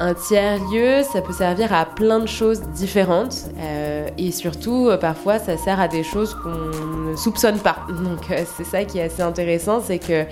Un 0.00 0.14
tiers-lieu, 0.14 1.02
ça 1.02 1.20
peut 1.20 1.32
servir 1.32 1.72
à 1.72 1.84
plein 1.84 2.20
de 2.20 2.28
choses 2.28 2.60
différentes 2.72 3.46
euh, 3.58 4.08
et 4.16 4.30
surtout, 4.30 4.86
euh, 4.86 4.96
parfois, 4.96 5.40
ça 5.40 5.56
sert 5.56 5.80
à 5.80 5.88
des 5.88 6.04
choses 6.04 6.34
qu'on 6.34 7.10
ne 7.10 7.16
soupçonne 7.16 7.58
pas. 7.58 7.78
Donc, 7.88 8.30
euh, 8.30 8.44
c'est 8.56 8.64
ça 8.64 8.84
qui 8.84 8.98
est 8.98 9.02
assez 9.02 9.22
intéressant, 9.22 9.80
c'est 9.80 9.98
que 9.98 10.24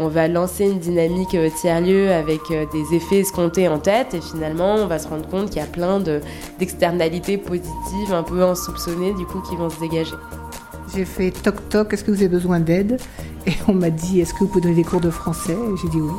on 0.00 0.08
va 0.08 0.26
lancer 0.26 0.64
une 0.64 0.80
dynamique 0.80 1.36
tiers-lieu 1.60 2.10
avec 2.10 2.40
des 2.48 2.96
effets 2.96 3.20
escomptés 3.20 3.68
en 3.68 3.78
tête 3.78 4.14
et 4.14 4.20
finalement, 4.20 4.74
on 4.74 4.86
va 4.86 4.98
se 4.98 5.06
rendre 5.06 5.28
compte 5.28 5.50
qu'il 5.50 5.62
y 5.62 5.64
a 5.64 5.68
plein 5.68 6.00
d'externalités 6.00 7.38
positives, 7.38 8.12
un 8.12 8.24
peu 8.24 8.42
insoupçonnées, 8.42 9.12
du 9.14 9.26
coup, 9.26 9.40
qui 9.42 9.54
vont 9.54 9.70
se 9.70 9.78
dégager. 9.78 10.16
J'ai 10.94 11.04
fait 11.04 11.30
toc 11.30 11.68
toc, 11.68 11.92
est-ce 11.92 12.02
que 12.02 12.10
vous 12.10 12.18
avez 12.18 12.28
besoin 12.28 12.58
d'aide? 12.58 13.00
Et 13.46 13.52
on 13.68 13.74
m'a 13.74 13.90
dit, 13.90 14.20
est-ce 14.20 14.34
que 14.34 14.40
vous 14.40 14.48
pouvez 14.48 14.62
donner 14.62 14.74
des 14.74 14.84
cours 14.84 15.00
de 15.00 15.10
français? 15.10 15.52
Et 15.52 15.76
j'ai 15.80 15.88
dit 15.88 16.00
oui. 16.00 16.10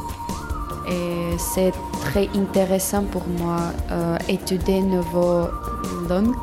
C'est 1.40 1.72
très 2.02 2.30
intéressant 2.36 3.04
pour 3.04 3.26
moi 3.28 3.58
euh, 3.92 4.18
étudier 4.28 4.82
nouveaux 4.82 5.48
langues. 6.10 6.36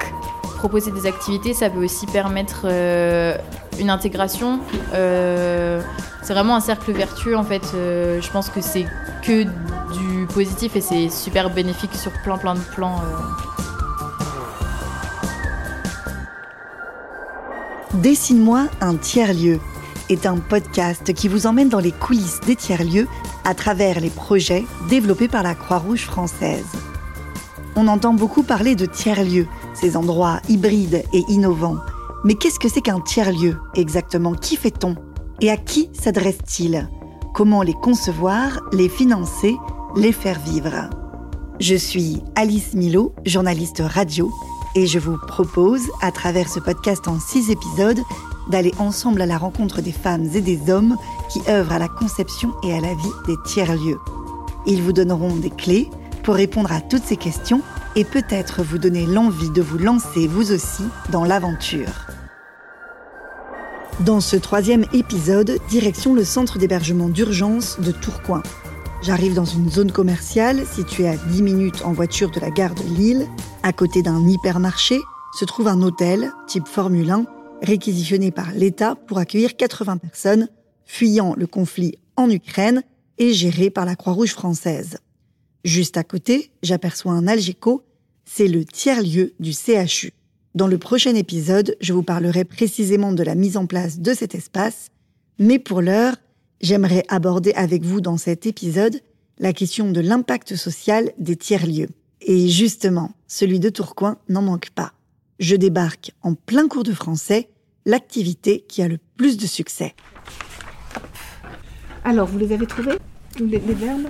Proposer 0.57 0.91
des 0.91 1.07
activités, 1.07 1.53
ça 1.53 1.69
peut 1.69 1.85
aussi 1.85 2.07
permettre 2.07 2.63
euh, 2.65 3.37
une 3.79 3.91
intégration. 3.91 4.59
Euh, 4.95 5.83
c'est 6.23 6.33
vraiment 6.33 6.57
un 6.57 6.61
cercle 6.61 6.93
vertueux 6.93 7.37
en 7.37 7.45
fait. 7.45 7.63
Euh, 7.75 8.21
je 8.23 8.31
pense 8.31 8.49
que 8.49 8.63
c'est 8.63 8.87
que 9.23 9.43
du 9.43 10.27
positif 10.33 10.75
et 10.77 10.81
c'est 10.81 11.11
super 11.11 11.51
bénéfique 11.51 11.95
sur 11.95 12.11
plein 12.25 12.39
plein 12.39 12.55
de 12.55 12.61
plans. 12.75 13.01
Dessine-moi 17.95 18.65
un 18.81 18.97
tiers-lieu 18.97 19.61
est 20.09 20.27
un 20.27 20.37
podcast 20.39 21.13
qui 21.13 21.29
vous 21.29 21.47
emmène 21.47 21.69
dans 21.69 21.81
les 21.81 21.93
coulisses 21.93 22.41
des 22.47 22.57
tiers-lieux 22.57 23.09
à 23.47 23.55
travers 23.55 24.01
les 24.01 24.11
projets 24.11 24.65
développés 24.89 25.29
par 25.29 25.45
la 25.45 25.55
Croix-Rouge 25.55 26.05
française. 26.05 26.67
On 27.77 27.87
entend 27.87 28.13
beaucoup 28.13 28.43
parler 28.43 28.75
de 28.75 28.87
tiers-lieux, 28.87 29.47
ces 29.73 29.97
endroits 29.97 30.41
hybrides 30.49 31.05
et 31.13 31.23
innovants. 31.29 31.79
Mais 32.25 32.35
qu'est-ce 32.35 32.59
que 32.59 32.69
c'est 32.69 32.81
qu'un 32.81 33.01
tiers-lieu 33.01 33.57
exactement? 33.77 34.35
Qui 34.35 34.57
fait-on? 34.57 34.97
Et 35.41 35.51
à 35.51 35.57
qui 35.57 35.91
s'adresse-t-il? 35.93 36.89
Comment 37.35 37.63
les 37.63 37.75
concevoir, 37.75 38.63
les 38.73 38.89
financer, 38.89 39.55
les 39.95 40.13
faire 40.13 40.41
vivre? 40.41 40.91
Je 41.61 41.77
suis 41.77 42.23
Alice 42.35 42.75
Milo, 42.75 43.15
journaliste 43.25 43.83
radio, 43.85 44.33
et 44.75 44.87
je 44.87 44.99
vous 44.99 45.19
propose, 45.29 45.83
à 46.01 46.11
travers 46.11 46.49
ce 46.49 46.59
podcast 46.59 47.07
en 47.07 47.21
six 47.21 47.51
épisodes, 47.51 48.01
d'aller 48.49 48.73
ensemble 48.79 49.23
à 49.23 49.27
la 49.27 49.39
rencontre 49.39 49.83
des 49.83 49.93
femmes 49.93 50.29
et 50.35 50.41
des 50.41 50.71
hommes 50.71 50.97
qui 51.31 51.41
œuvrent 51.49 51.73
à 51.73 51.79
la 51.79 51.89
conception 51.89 52.55
et 52.63 52.75
à 52.75 52.81
la 52.81 52.95
vie 52.95 53.13
des 53.27 53.37
tiers-lieux. 53.47 54.01
Ils 54.67 54.83
vous 54.83 54.93
donneront 54.93 55.37
des 55.37 55.51
clés 55.51 55.91
pour 56.23 56.35
répondre 56.35 56.73
à 56.73 56.81
toutes 56.81 57.05
ces 57.05 57.17
questions 57.17 57.63
et 57.95 58.05
peut-être 58.05 58.63
vous 58.63 58.79
donner 58.79 59.07
l'envie 59.07 59.51
de 59.51 59.63
vous 59.63 59.79
lancer 59.79 60.27
vous 60.27 60.53
aussi 60.53 60.85
dans 61.11 61.25
l'aventure. 61.25 62.07
Dans 64.01 64.21
ce 64.21 64.37
troisième 64.37 64.85
épisode, 64.93 65.59
direction 65.71 66.13
le 66.13 66.25
centre 66.25 66.59
d'hébergement 66.59 67.09
d'urgence 67.09 67.81
de 67.81 67.93
Tourcoing. 67.93 68.43
J'arrive 69.03 69.35
dans 69.35 69.45
une 69.45 69.71
zone 69.71 69.93
commerciale 69.93 70.67
située 70.67 71.09
à 71.09 71.17
10 71.17 71.43
minutes 71.43 71.83
en 71.85 71.93
voiture 71.93 72.31
de 72.31 72.41
la 72.41 72.51
gare 72.51 72.75
de 72.75 72.83
Lille. 72.83 73.27
À 73.63 73.73
côté 73.73 74.03
d'un 74.03 74.27
hypermarché 74.27 75.01
se 75.33 75.45
trouve 75.45 75.69
un 75.69 75.81
hôtel 75.81 76.33
type 76.47 76.67
Formule 76.67 77.11
1 77.11 77.25
réquisitionné 77.63 78.31
par 78.31 78.53
l'État 78.53 78.95
pour 78.95 79.19
accueillir 79.19 79.57
80 79.57 79.99
personnes 79.99 80.49
fuyant 80.85 81.35
le 81.37 81.47
conflit 81.47 81.99
en 82.17 82.31
Ukraine 82.31 82.83
et 83.19 83.33
géré 83.33 83.71
par 83.71 83.85
la 83.85 83.97
Croix-Rouge 83.97 84.33
française. 84.33 84.99
Juste 85.65 85.97
à 85.97 86.05
côté, 86.05 86.51
j'aperçois 86.63 87.13
un 87.13 87.27
Algeco, 87.27 87.83
c'est 88.25 88.49
le 88.49 88.65
tiers-lieu 88.65 89.35
du 89.41 89.53
CHU. 89.53 90.13
Dans 90.55 90.69
le 90.69 90.79
prochain 90.79 91.15
épisode, 91.15 91.77
je 91.81 91.93
vous 91.93 92.03
parlerai 92.03 92.45
précisément 92.45 93.13
de 93.13 93.23
la 93.23 93.35
mise 93.35 93.57
en 93.57 93.67
place 93.67 93.99
de 93.99 94.15
cet 94.15 94.35
espace, 94.35 94.89
mais 95.39 95.59
pour 95.59 95.83
l'heure, 95.83 96.17
j'aimerais 96.61 97.05
aborder 97.09 97.53
avec 97.53 97.85
vous 97.85 98.01
dans 98.01 98.17
cet 98.17 98.47
épisode 98.47 99.01
la 99.39 99.53
question 99.53 99.91
de 99.91 100.01
l'impact 100.01 100.57
social 100.57 101.13
des 101.19 101.37
tiers-lieux. 101.37 101.91
Et 102.23 102.49
justement, 102.49 103.13
celui 103.27 103.61
de 103.61 103.69
Tourcoing 103.69 104.19
n'en 104.29 104.43
manque 104.43 104.71
pas. 104.71 104.93
Je 105.39 105.55
débarque 105.55 106.13
en 106.23 106.35
plein 106.35 106.67
cours 106.67 106.83
de 106.83 106.95
français, 106.95 107.51
l'activité 107.85 108.65
qui 108.69 108.81
a 108.83 108.89
le 108.89 108.99
plus 109.17 109.37
de 109.37 109.47
succès. 109.47 109.95
Alors, 112.05 112.27
vous 112.27 112.39
les 112.39 112.53
avez 112.53 112.67
trouvés 112.67 112.99
les, 113.39 113.59
les 113.59 113.75
verbes? 113.75 114.09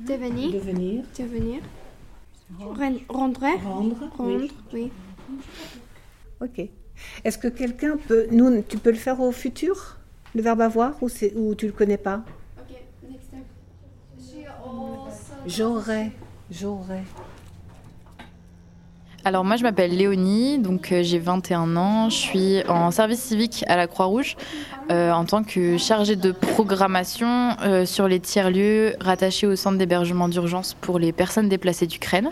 Devenir. 0.00 0.52
Devenir. 0.52 1.04
Devenir. 1.18 1.60
Rendre. 2.58 3.00
Rendre. 3.08 3.40
Rendre, 3.62 4.10
oui. 4.72 4.90
Ok. 6.40 6.68
Est-ce 7.24 7.38
que 7.38 7.48
quelqu'un 7.48 7.96
peut. 7.96 8.28
Nous, 8.30 8.62
tu 8.62 8.78
peux 8.78 8.90
le 8.90 8.96
faire 8.96 9.20
au 9.20 9.32
futur 9.32 9.98
Le 10.34 10.42
verbe 10.42 10.62
avoir 10.62 10.94
ou, 11.02 11.08
ou 11.36 11.54
tu 11.54 11.66
le 11.66 11.72
connais 11.72 11.98
pas? 11.98 12.24
Ok, 12.58 12.76
next 13.10 13.26
step. 13.26 13.44
J'aurais. 15.46 16.12
J'aurais. 16.50 17.04
Alors 19.24 19.44
moi 19.44 19.54
je 19.54 19.62
m'appelle 19.62 19.96
Léonie, 19.96 20.58
donc 20.58 20.90
euh, 20.90 21.04
j'ai 21.04 21.20
21 21.20 21.76
ans, 21.76 22.10
je 22.10 22.16
suis 22.16 22.62
en 22.68 22.90
service 22.90 23.20
civique 23.20 23.64
à 23.68 23.76
la 23.76 23.86
Croix-Rouge 23.86 24.36
euh, 24.90 25.12
en 25.12 25.24
tant 25.24 25.44
que 25.44 25.78
chargée 25.78 26.16
de 26.16 26.32
programmation 26.32 27.50
euh, 27.62 27.86
sur 27.86 28.08
les 28.08 28.18
tiers-lieux 28.18 28.96
rattachés 29.00 29.46
au 29.46 29.54
centre 29.54 29.78
d'hébergement 29.78 30.28
d'urgence 30.28 30.74
pour 30.74 30.98
les 30.98 31.12
personnes 31.12 31.48
déplacées 31.48 31.86
d'Ukraine. 31.86 32.30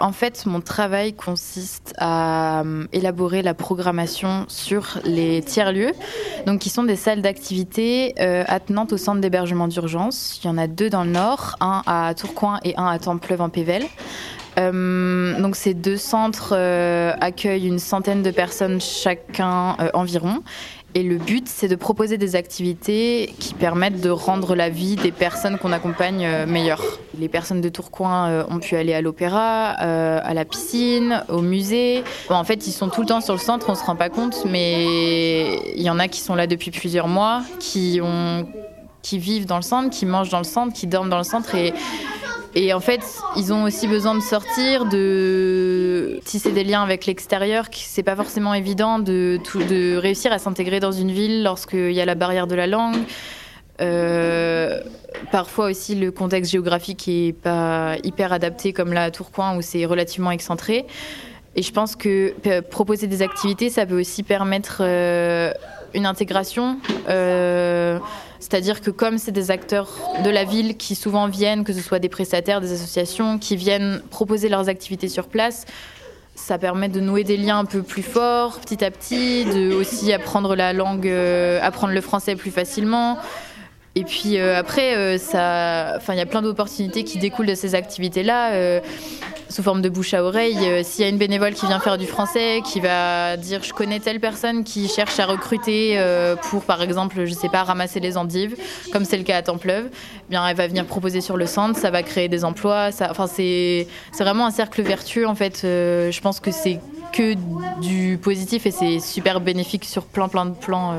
En 0.00 0.12
fait 0.12 0.46
mon 0.46 0.62
travail 0.62 1.12
consiste 1.12 1.92
à 1.98 2.62
élaborer 2.94 3.42
la 3.42 3.52
programmation 3.52 4.46
sur 4.48 4.98
les 5.04 5.42
tiers-lieux, 5.42 5.92
donc 6.46 6.60
qui 6.60 6.70
sont 6.70 6.84
des 6.84 6.96
salles 6.96 7.20
d'activité 7.20 8.18
attenantes 8.18 8.94
au 8.94 8.96
centre 8.96 9.20
d'hébergement 9.20 9.68
d'urgence. 9.68 10.40
Il 10.42 10.46
y 10.46 10.50
en 10.50 10.56
a 10.56 10.66
deux 10.66 10.88
dans 10.88 11.04
le 11.04 11.10
nord, 11.10 11.56
un 11.60 11.82
à 11.86 12.14
Tourcoing 12.14 12.60
et 12.64 12.74
un 12.78 12.86
à 12.86 12.98
Templeuve 12.98 13.42
en 13.42 13.50
Pével. 13.50 13.84
Euh, 14.58 15.40
donc 15.40 15.56
ces 15.56 15.74
deux 15.74 15.96
centres 15.96 16.52
euh, 16.52 17.12
accueillent 17.20 17.68
une 17.68 17.78
centaine 17.78 18.22
de 18.22 18.30
personnes 18.30 18.80
chacun 18.80 19.76
euh, 19.80 19.90
environ. 19.94 20.42
Et 20.94 21.04
le 21.04 21.18
but, 21.18 21.46
c'est 21.46 21.68
de 21.68 21.76
proposer 21.76 22.18
des 22.18 22.34
activités 22.34 23.32
qui 23.38 23.54
permettent 23.54 24.00
de 24.00 24.10
rendre 24.10 24.56
la 24.56 24.70
vie 24.70 24.96
des 24.96 25.12
personnes 25.12 25.56
qu'on 25.56 25.70
accompagne 25.70 26.28
meilleure. 26.46 26.82
Les 27.16 27.28
personnes 27.28 27.60
de 27.60 27.68
Tourcoing 27.68 28.44
ont 28.50 28.58
pu 28.58 28.74
aller 28.74 28.92
à 28.92 29.00
l'opéra, 29.00 29.68
à 29.68 30.34
la 30.34 30.44
piscine, 30.44 31.22
au 31.28 31.42
musée. 31.42 32.02
en 32.28 32.42
fait, 32.42 32.66
ils 32.66 32.72
sont 32.72 32.88
tout 32.88 33.02
le 33.02 33.06
temps 33.06 33.20
sur 33.20 33.34
le 33.34 33.38
centre, 33.38 33.70
on 33.70 33.76
se 33.76 33.84
rend 33.84 33.94
pas 33.94 34.08
compte, 34.08 34.44
mais 34.46 35.60
il 35.76 35.82
y 35.82 35.90
en 35.90 36.00
a 36.00 36.08
qui 36.08 36.18
sont 36.18 36.34
là 36.34 36.48
depuis 36.48 36.72
plusieurs 36.72 37.06
mois, 37.06 37.42
qui 37.60 38.00
qui 39.02 39.18
vivent 39.18 39.46
dans 39.46 39.56
le 39.56 39.62
centre, 39.62 39.90
qui 39.90 40.06
mangent 40.06 40.30
dans 40.30 40.38
le 40.38 40.44
centre, 40.44 40.72
qui 40.72 40.86
dorment 40.86 41.08
dans 41.08 41.18
le 41.18 41.24
centre 41.24 41.54
et 41.54 41.72
et 42.54 42.72
en 42.72 42.80
fait, 42.80 43.00
ils 43.36 43.52
ont 43.52 43.62
aussi 43.64 43.86
besoin 43.86 44.14
de 44.14 44.20
sortir, 44.20 44.86
de 44.86 46.18
tisser 46.24 46.50
des 46.50 46.64
liens 46.64 46.82
avec 46.82 47.06
l'extérieur. 47.06 47.66
C'est 47.72 48.02
pas 48.02 48.16
forcément 48.16 48.54
évident 48.54 48.98
de, 48.98 49.38
réussir 49.96 50.32
à 50.32 50.38
s'intégrer 50.38 50.80
dans 50.80 50.92
une 50.92 51.12
ville 51.12 51.44
lorsqu'il 51.44 51.92
y 51.92 52.00
a 52.00 52.04
la 52.04 52.16
barrière 52.16 52.46
de 52.46 52.56
la 52.56 52.66
langue. 52.66 52.96
Euh, 53.80 54.80
parfois 55.32 55.70
aussi 55.70 55.94
le 55.94 56.10
contexte 56.10 56.52
géographique 56.52 57.08
est 57.08 57.32
pas 57.32 57.96
hyper 58.04 58.30
adapté 58.30 58.74
comme 58.74 58.92
là 58.92 59.04
à 59.04 59.10
Tourcoing 59.10 59.56
où 59.56 59.62
c'est 59.62 59.86
relativement 59.86 60.32
excentré. 60.32 60.86
Et 61.56 61.62
je 61.62 61.72
pense 61.72 61.96
que 61.96 62.34
proposer 62.60 63.06
des 63.06 63.22
activités, 63.22 63.70
ça 63.70 63.86
peut 63.86 63.98
aussi 63.98 64.22
permettre 64.22 64.78
euh, 64.80 65.52
une 65.94 66.06
intégration. 66.06 66.78
Euh, 67.08 67.98
c'est-à-dire 68.40 68.80
que 68.80 68.90
comme 68.90 69.18
c'est 69.18 69.32
des 69.32 69.50
acteurs 69.50 69.90
de 70.24 70.30
la 70.30 70.44
ville 70.44 70.76
qui 70.76 70.94
souvent 70.94 71.28
viennent, 71.28 71.62
que 71.62 71.72
ce 71.72 71.80
soit 71.80 71.98
des 71.98 72.08
prestataires, 72.08 72.60
des 72.60 72.72
associations, 72.72 73.38
qui 73.38 73.54
viennent 73.54 74.02
proposer 74.10 74.48
leurs 74.48 74.68
activités 74.68 75.08
sur 75.08 75.28
place, 75.28 75.66
ça 76.34 76.56
permet 76.58 76.88
de 76.88 77.00
nouer 77.00 77.22
des 77.22 77.36
liens 77.36 77.58
un 77.58 77.64
peu 77.66 77.82
plus 77.82 78.02
forts 78.02 78.58
petit 78.60 78.82
à 78.82 78.90
petit, 78.90 79.44
de 79.44 79.74
aussi 79.74 80.12
apprendre 80.12 80.56
la 80.56 80.72
langue, 80.72 81.06
euh, 81.06 81.60
apprendre 81.62 81.92
le 81.92 82.00
français 82.00 82.34
plus 82.34 82.50
facilement. 82.50 83.18
Et 83.96 84.04
puis 84.04 84.38
euh, 84.38 84.56
après, 84.56 84.94
euh, 84.96 85.18
il 86.08 86.14
y 86.14 86.20
a 86.20 86.26
plein 86.26 86.42
d'opportunités 86.42 87.02
qui 87.02 87.18
découlent 87.18 87.46
de 87.46 87.56
ces 87.56 87.74
activités-là, 87.74 88.52
euh, 88.52 88.80
sous 89.48 89.64
forme 89.64 89.82
de 89.82 89.88
bouche 89.88 90.14
à 90.14 90.22
oreille. 90.22 90.84
S'il 90.84 91.04
y 91.04 91.06
a 91.06 91.10
une 91.10 91.18
bénévole 91.18 91.54
qui 91.54 91.66
vient 91.66 91.80
faire 91.80 91.98
du 91.98 92.06
français, 92.06 92.60
qui 92.64 92.78
va 92.78 93.36
dire 93.36 93.64
je 93.64 93.72
connais 93.72 93.98
telle 93.98 94.20
personne 94.20 94.62
qui 94.62 94.86
cherche 94.86 95.18
à 95.18 95.26
recruter 95.26 96.00
pour, 96.42 96.62
par 96.62 96.82
exemple, 96.82 97.24
je 97.24 97.34
sais 97.34 97.48
pas, 97.48 97.64
ramasser 97.64 97.98
les 97.98 98.16
endives, 98.16 98.54
comme 98.92 99.04
c'est 99.04 99.16
le 99.16 99.24
cas 99.24 99.38
à 99.38 99.42
Templeuve, 99.42 99.86
eh 99.90 100.30
bien, 100.30 100.46
elle 100.46 100.56
va 100.56 100.68
venir 100.68 100.84
proposer 100.86 101.20
sur 101.20 101.36
le 101.36 101.46
centre, 101.46 101.76
ça 101.76 101.90
va 101.90 102.04
créer 102.04 102.28
des 102.28 102.44
emplois. 102.44 102.92
C'est, 102.92 103.88
c'est 104.12 104.22
vraiment 104.22 104.46
un 104.46 104.52
cercle 104.52 104.82
vertueux 104.82 105.26
en 105.26 105.34
fait. 105.34 105.62
je 105.62 106.20
pense 106.20 106.38
que 106.38 106.52
c'est 106.52 106.78
que 107.12 107.34
du 107.80 108.18
positif 108.22 108.66
et 108.66 108.70
c'est 108.70 109.00
super 109.00 109.40
bénéfique 109.40 109.84
sur 109.84 110.04
plein 110.04 110.28
plein 110.28 110.46
de 110.46 110.54
plans. 110.54 110.94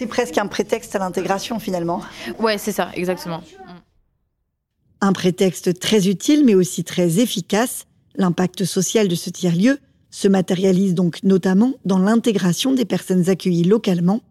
C'est 0.00 0.06
presque 0.06 0.38
un 0.38 0.46
prétexte 0.46 0.96
à 0.96 0.98
l'intégration 0.98 1.58
finalement. 1.58 2.00
Ouais, 2.38 2.56
c'est 2.56 2.72
ça, 2.72 2.88
exactement. 2.94 3.42
Un 5.02 5.12
prétexte 5.12 5.78
très 5.78 6.08
utile 6.08 6.42
mais 6.46 6.54
aussi 6.54 6.84
très 6.84 7.18
efficace, 7.20 7.84
l'impact 8.14 8.64
social 8.64 9.08
de 9.08 9.14
ce 9.14 9.28
tiers-lieu 9.28 9.78
se 10.10 10.26
matérialise 10.26 10.94
donc 10.94 11.22
notamment 11.22 11.74
dans 11.84 11.98
l'intégration 11.98 12.72
des 12.72 12.86
personnes 12.86 13.28
accueillies 13.28 13.64
localement. 13.64 14.22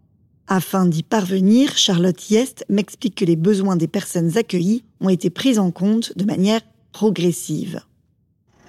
Afin 0.47 0.87
d'y 0.87 1.03
parvenir, 1.03 1.77
Charlotte 1.77 2.31
Yest 2.31 2.65
m'explique 2.67 3.13
que 3.13 3.25
les 3.25 3.35
besoins 3.35 3.75
des 3.75 3.87
personnes 3.87 4.39
accueillies 4.39 4.83
ont 5.01 5.09
été 5.09 5.29
pris 5.29 5.59
en 5.59 5.69
compte 5.69 6.17
de 6.17 6.25
manière 6.25 6.61
progressive. 6.93 7.81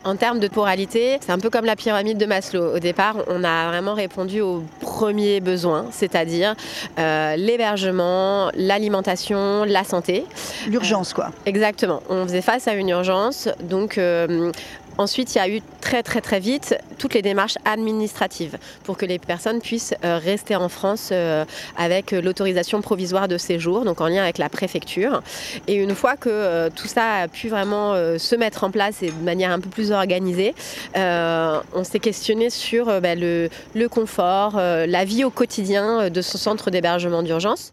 En 0.03 0.17
termes 0.17 0.41
de 0.41 0.49
poralité, 0.49 1.19
c'est 1.21 1.31
un 1.31 1.39
peu 1.39 1.51
comme 1.51 1.67
la 1.67 1.77
pyramide 1.77 2.17
de 2.17 2.25
Maslow. 2.25 2.77
Au 2.77 2.79
départ, 2.79 3.17
on 3.27 3.45
a 3.45 3.69
vraiment 3.69 3.93
répondu 3.93 4.41
aux 4.41 4.63
premiers 4.81 5.41
besoins, 5.41 5.87
c'est-à-dire 5.91 6.55
euh, 6.99 7.37
l'hébergement, 7.37 8.51
l'alimentation, 8.55 9.65
la 9.65 9.85
santé. 9.85 10.25
L'urgence, 10.69 11.13
quoi. 11.13 11.33
Exactement. 11.45 12.03
On 12.09 12.25
faisait 12.25 12.41
face 12.41 12.67
à 12.67 12.73
une 12.73 12.89
urgence, 12.89 13.51
donc 13.63 13.99
euh, 13.99 14.51
Ensuite, 14.99 15.35
il 15.35 15.39
y 15.39 15.41
a 15.41 15.49
eu 15.49 15.61
très 15.81 16.03
très 16.03 16.41
vite 16.41 16.77
toutes 16.99 17.15
les 17.15 17.23
démarches 17.23 17.57
administratives 17.65 18.59
pour 18.85 18.97
que 18.97 19.07
les 19.07 19.19
personnes 19.19 19.61
puissent 19.61 19.95
euh, 20.05 20.19
rester 20.19 20.57
en 20.57 20.69
France 20.69 21.09
euh, 21.13 21.45
avec 21.77 22.13
l'autorisation 22.13 22.81
provisoire 22.81 23.27
de 23.27 23.39
séjour, 23.39 23.85
donc 23.85 24.01
en 24.01 24.09
lien 24.09 24.23
avec 24.23 24.39
la 24.39 24.49
préfecture. 24.49 25.23
Et 25.67 25.75
une 25.75 25.95
fois 25.95 26.17
que 26.17 26.29
euh, 26.29 26.69
tout 26.75 26.87
ça 26.87 27.15
a 27.23 27.29
pu 27.29 27.49
vraiment 27.49 27.95
se 28.19 28.37
mettre 28.37 28.65
en 28.65 28.71
place 28.71 29.03
et 29.03 29.11
de 29.11 29.25
manière 29.25 29.51
un 29.51 29.61
peu 29.61 29.69
plus 29.69 29.93
organisée, 29.93 30.55
on 30.95 31.85
s'est 31.85 31.99
questionné 31.99 32.51
sur 32.51 33.01
ben, 33.01 33.19
le, 33.19 33.49
le, 33.75 33.89
confort, 33.89 34.57
la 34.57 35.05
vie 35.05 35.25
au 35.25 35.31
quotidien 35.31 36.11
de 36.11 36.23
ce 36.23 36.39
centre 36.39 36.71
d'hébergement 36.71 37.23
d'urgence. 37.23 37.73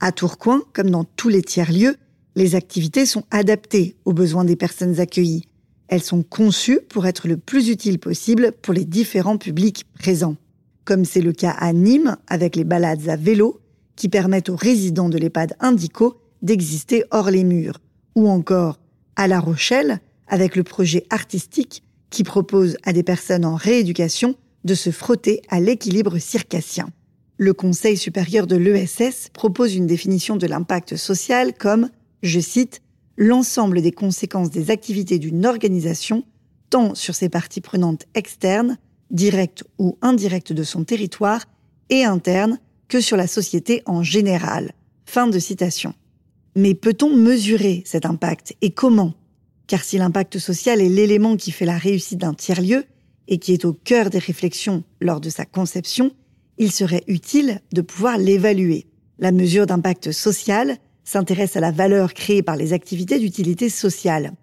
À 0.00 0.12
Tourcoing, 0.12 0.60
comme 0.72 0.90
dans 0.90 1.04
tous 1.04 1.28
les 1.28 1.42
tiers-lieux, 1.42 1.96
les 2.36 2.54
activités 2.54 3.06
sont 3.06 3.24
adaptées 3.30 3.96
aux 4.04 4.12
besoins 4.12 4.44
des 4.44 4.56
personnes 4.56 5.00
accueillies. 5.00 5.47
Elles 5.88 6.02
sont 6.02 6.22
conçues 6.22 6.80
pour 6.88 7.06
être 7.06 7.26
le 7.26 7.36
plus 7.36 7.70
utiles 7.70 7.98
possible 7.98 8.52
pour 8.62 8.74
les 8.74 8.84
différents 8.84 9.38
publics 9.38 9.84
présents. 9.98 10.36
Comme 10.84 11.04
c'est 11.04 11.20
le 11.20 11.32
cas 11.32 11.54
à 11.58 11.72
Nîmes 11.72 12.16
avec 12.28 12.56
les 12.56 12.64
balades 12.64 13.08
à 13.08 13.16
vélo 13.16 13.60
qui 13.96 14.08
permettent 14.08 14.50
aux 14.50 14.56
résidents 14.56 15.08
de 15.08 15.18
l'EHPAD 15.18 15.56
Indico 15.60 16.20
d'exister 16.42 17.04
hors 17.10 17.30
les 17.30 17.44
murs. 17.44 17.80
Ou 18.14 18.28
encore 18.28 18.78
à 19.16 19.26
La 19.26 19.40
Rochelle 19.40 20.00
avec 20.28 20.56
le 20.56 20.62
projet 20.62 21.04
artistique 21.10 21.82
qui 22.10 22.22
propose 22.22 22.76
à 22.84 22.92
des 22.92 23.02
personnes 23.02 23.44
en 23.44 23.56
rééducation 23.56 24.36
de 24.64 24.74
se 24.74 24.90
frotter 24.90 25.42
à 25.48 25.60
l'équilibre 25.60 26.18
circassien. 26.18 26.88
Le 27.36 27.52
Conseil 27.52 27.96
supérieur 27.96 28.46
de 28.46 28.56
l'ESS 28.56 29.28
propose 29.32 29.74
une 29.74 29.86
définition 29.86 30.36
de 30.36 30.46
l'impact 30.46 30.96
social 30.96 31.54
comme, 31.54 31.88
je 32.22 32.40
cite, 32.40 32.82
l'ensemble 33.18 33.82
des 33.82 33.92
conséquences 33.92 34.50
des 34.50 34.70
activités 34.70 35.18
d'une 35.18 35.44
organisation, 35.44 36.24
tant 36.70 36.94
sur 36.94 37.14
ses 37.14 37.28
parties 37.28 37.60
prenantes 37.60 38.06
externes, 38.14 38.78
directes 39.10 39.64
ou 39.78 39.98
indirectes 40.00 40.52
de 40.52 40.62
son 40.62 40.84
territoire, 40.84 41.44
et 41.90 42.04
internes, 42.04 42.58
que 42.86 43.00
sur 43.00 43.16
la 43.16 43.26
société 43.26 43.82
en 43.86 44.02
général. 44.02 44.72
Fin 45.04 45.26
de 45.26 45.38
citation. 45.38 45.94
Mais 46.54 46.74
peut-on 46.74 47.14
mesurer 47.14 47.82
cet 47.84 48.06
impact 48.06 48.54
et 48.62 48.70
comment? 48.70 49.14
Car 49.66 49.82
si 49.82 49.98
l'impact 49.98 50.38
social 50.38 50.80
est 50.80 50.88
l'élément 50.88 51.36
qui 51.36 51.50
fait 51.50 51.66
la 51.66 51.76
réussite 51.76 52.20
d'un 52.20 52.34
tiers-lieu 52.34 52.84
et 53.26 53.38
qui 53.38 53.52
est 53.52 53.64
au 53.64 53.72
cœur 53.72 54.10
des 54.10 54.18
réflexions 54.18 54.84
lors 55.00 55.20
de 55.20 55.28
sa 55.28 55.44
conception, 55.44 56.12
il 56.56 56.72
serait 56.72 57.04
utile 57.06 57.60
de 57.72 57.82
pouvoir 57.82 58.16
l'évaluer. 58.16 58.86
La 59.18 59.32
mesure 59.32 59.66
d'impact 59.66 60.12
social 60.12 60.78
s'intéresse 61.08 61.56
à 61.56 61.60
la 61.60 61.70
valeur 61.70 62.12
créée 62.12 62.42
par 62.42 62.56
les 62.56 62.74
activités 62.74 63.18
d'utilité 63.18 63.70
sociale. 63.70 64.34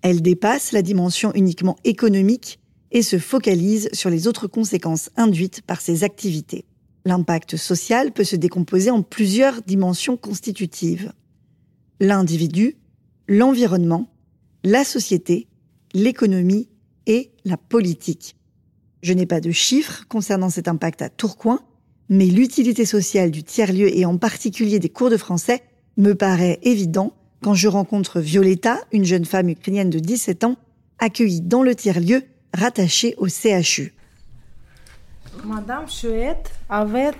Elle 0.00 0.22
dépasse 0.22 0.72
la 0.72 0.80
dimension 0.80 1.32
uniquement 1.34 1.76
économique 1.84 2.60
et 2.92 3.02
se 3.02 3.18
focalise 3.18 3.90
sur 3.92 4.08
les 4.08 4.26
autres 4.26 4.46
conséquences 4.46 5.10
induites 5.16 5.60
par 5.60 5.82
ces 5.82 6.04
activités. 6.04 6.64
L'impact 7.04 7.56
social 7.56 8.12
peut 8.12 8.24
se 8.24 8.36
décomposer 8.36 8.90
en 8.90 9.02
plusieurs 9.02 9.60
dimensions 9.60 10.16
constitutives. 10.16 11.12
L'individu, 12.00 12.78
l'environnement, 13.28 14.08
la 14.64 14.84
société, 14.84 15.46
l'économie 15.92 16.70
et 17.04 17.32
la 17.44 17.58
politique. 17.58 18.34
Je 19.02 19.12
n'ai 19.12 19.26
pas 19.26 19.42
de 19.42 19.50
chiffres 19.50 20.06
concernant 20.08 20.48
cet 20.48 20.68
impact 20.68 21.02
à 21.02 21.10
Tourcoing, 21.10 21.60
mais 22.08 22.26
l'utilité 22.26 22.86
sociale 22.86 23.30
du 23.30 23.42
tiers-lieu 23.42 23.94
et 23.94 24.06
en 24.06 24.16
particulier 24.16 24.78
des 24.78 24.88
cours 24.88 25.10
de 25.10 25.18
français 25.18 25.62
me 25.98 26.14
paraît 26.14 26.58
évident 26.62 27.12
quand 27.42 27.54
je 27.54 27.68
rencontre 27.68 28.20
Violetta, 28.20 28.78
une 28.92 29.04
jeune 29.04 29.24
femme 29.24 29.48
ukrainienne 29.48 29.90
de 29.90 29.98
17 29.98 30.44
ans, 30.44 30.56
accueillie 30.98 31.40
dans 31.40 31.62
le 31.62 31.74
tiers-lieu 31.74 32.24
rattaché 32.54 33.14
au 33.18 33.28
CHU. 33.28 33.92
Madame 35.44 35.88
Chouette 35.88 36.50
avait 36.68 37.12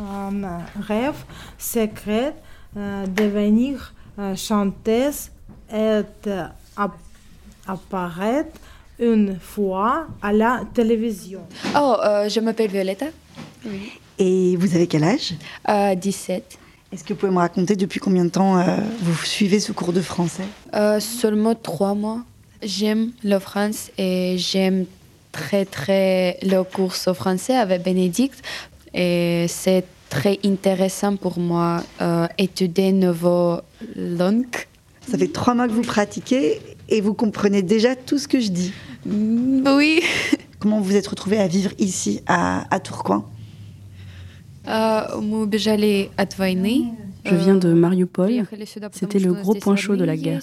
un 0.00 0.60
rêve 0.80 1.16
secret 1.58 2.34
euh, 2.76 3.06
de 3.06 3.22
devenir 3.22 3.94
euh, 4.18 4.36
chanteuse 4.36 5.30
et 5.72 6.02
apparaître 7.66 8.60
une 8.98 9.38
fois 9.40 10.06
à 10.22 10.32
la 10.32 10.62
télévision. 10.74 11.40
Oh, 11.74 11.96
euh, 12.04 12.28
je 12.28 12.40
m'appelle 12.40 12.70
Violetta. 12.70 13.06
Et 14.18 14.56
vous 14.56 14.74
avez 14.74 14.86
quel 14.86 15.04
âge? 15.04 15.34
17. 15.96 16.58
Est-ce 16.96 17.04
que 17.04 17.12
vous 17.12 17.18
pouvez 17.20 17.32
me 17.32 17.36
raconter 17.40 17.76
depuis 17.76 18.00
combien 18.00 18.24
de 18.24 18.30
temps 18.30 18.58
euh, 18.58 18.78
vous 19.02 19.22
suivez 19.22 19.60
ce 19.60 19.70
cours 19.72 19.92
de 19.92 20.00
français? 20.00 20.44
Euh, 20.72 20.98
Seulement 20.98 21.54
trois 21.54 21.92
mois. 21.92 22.22
J'aime 22.62 23.10
la 23.22 23.38
France 23.38 23.90
et 23.98 24.36
j'aime 24.38 24.86
très 25.30 25.66
très 25.66 26.38
le 26.40 26.62
cours 26.62 26.94
de 27.06 27.12
français 27.12 27.54
avec 27.54 27.82
Bénédicte 27.82 28.42
et 28.94 29.44
c'est 29.46 29.84
très 30.08 30.38
intéressant 30.42 31.16
pour 31.16 31.38
moi 31.38 31.82
euh, 32.00 32.28
étudier 32.38 32.92
nouvelle 32.92 33.60
langue. 33.94 34.46
Ça 35.06 35.18
fait 35.18 35.30
trois 35.30 35.52
mois 35.52 35.68
que 35.68 35.74
vous 35.74 35.82
pratiquez 35.82 36.62
et 36.88 37.02
vous 37.02 37.12
comprenez 37.12 37.60
déjà 37.60 37.94
tout 37.94 38.16
ce 38.16 38.26
que 38.26 38.40
je 38.40 38.48
dis. 38.48 38.72
Oui. 39.04 40.00
Comment 40.60 40.80
vous 40.80 40.96
êtes 40.96 41.08
retrouvé 41.08 41.36
à 41.40 41.46
vivre 41.46 41.72
ici 41.78 42.22
à, 42.26 42.64
à 42.74 42.80
Tourcoing? 42.80 43.28
Je 47.28 47.34
viens 47.34 47.56
de 47.56 47.72
Mariupol. 47.72 48.44
C'était 48.92 49.18
le 49.18 49.32
gros 49.32 49.54
point 49.54 49.76
chaud 49.76 49.96
de 49.96 50.04
la 50.04 50.16
guerre. 50.16 50.42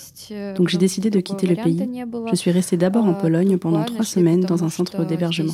Donc 0.55 0.67
j'ai 0.69 0.77
décidé 0.77 1.09
de 1.09 1.19
quitter 1.19 1.47
le 1.47 1.55
pays. 1.55 1.87
Je 2.29 2.35
suis 2.35 2.51
restée 2.51 2.77
d'abord 2.77 3.05
en 3.05 3.13
Pologne 3.13 3.57
pendant 3.57 3.83
trois 3.83 4.05
semaines 4.05 4.41
dans 4.41 4.63
un 4.63 4.69
centre 4.69 5.05
d'hébergement. 5.05 5.53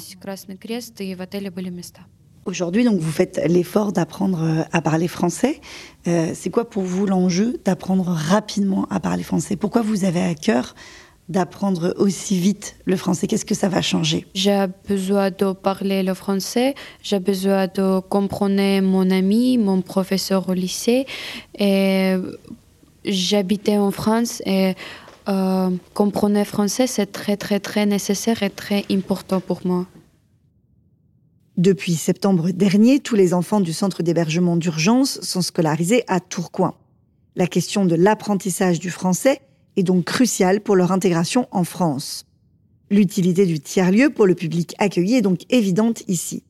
Aujourd'hui, 2.45 2.83
donc 2.83 2.99
vous 2.99 3.11
faites 3.11 3.39
l'effort 3.47 3.91
d'apprendre 3.91 4.41
euh, 4.41 4.63
à 4.71 4.81
parler 4.81 5.07
français. 5.07 5.59
Euh, 6.07 6.31
c'est 6.33 6.49
quoi 6.49 6.67
pour 6.67 6.81
vous 6.81 7.05
l'enjeu 7.05 7.59
d'apprendre 7.63 8.05
rapidement 8.07 8.87
à 8.89 8.99
parler 8.99 9.23
français? 9.23 9.55
Pourquoi 9.55 9.83
vous 9.83 10.03
avez 10.03 10.21
à 10.21 10.33
cœur 10.33 10.73
d'apprendre 11.29 11.93
aussi 11.97 12.37
vite 12.37 12.75
le 12.85 12.97
français 12.97 13.27
Qu'est-ce 13.27 13.45
que 13.45 13.55
ça 13.55 13.69
va 13.69 13.81
changer? 13.81 14.25
J'ai 14.33 14.65
besoin 14.87 15.29
de 15.29 15.53
parler 15.53 16.03
le 16.03 16.15
français, 16.15 16.73
j'ai 17.03 17.19
besoin 17.19 17.67
de 17.67 17.99
comprendre 17.99 18.81
mon 18.81 19.09
ami, 19.11 19.57
mon 19.57 19.81
professeur 19.81 20.49
au 20.49 20.53
lycée. 20.53 21.05
Et 21.57 22.15
j'habitais 23.05 23.77
en 23.77 23.91
France 23.91 24.41
et 24.45 24.73
euh, 25.29 25.69
comprendre 25.93 26.43
français, 26.43 26.87
c'est 26.87 27.11
très 27.11 27.37
très 27.37 27.59
très 27.59 27.85
nécessaire 27.85 28.41
et 28.41 28.49
très 28.49 28.83
important 28.89 29.39
pour 29.39 29.61
moi. 29.65 29.85
Depuis 31.57 31.93
septembre 31.93 32.51
dernier, 32.51 32.99
tous 32.99 33.15
les 33.15 33.33
enfants 33.33 33.59
du 33.59 33.73
centre 33.73 34.01
d'hébergement 34.01 34.55
d'urgence 34.55 35.19
sont 35.21 35.41
scolarisés 35.41 36.03
à 36.07 36.19
Tourcoing. 36.19 36.73
La 37.35 37.47
question 37.47 37.85
de 37.85 37.95
l'apprentissage 37.95 38.79
du 38.79 38.89
français 38.89 39.41
est 39.79 39.83
donc 39.83 40.05
crucial 40.05 40.61
pour 40.61 40.75
leur 40.75 40.91
intégration 40.91 41.47
en 41.51 41.63
France. 41.63 42.25
L'utilité 42.91 43.45
du 43.45 43.59
tiers-lieu 43.59 44.09
pour 44.09 44.25
le 44.25 44.35
public 44.35 44.75
accueilli 44.79 45.15
est 45.15 45.21
donc 45.21 45.41
évidente 45.49 46.03
ici. 46.07 46.43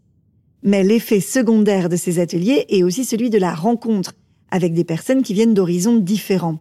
Mais 0.64 0.84
l'effet 0.84 1.20
secondaire 1.20 1.90
de 1.90 1.96
ces 1.96 2.20
ateliers 2.20 2.66
est 2.70 2.84
aussi 2.84 3.06
celui 3.06 3.30
de 3.30 3.38
la 3.38 3.54
rencontre 3.54 4.14
avec 4.52 4.74
des 4.74 4.84
personnes 4.84 5.24
qui 5.24 5.34
viennent 5.34 5.54
d'horizons 5.54 5.98
différents. 5.98 6.60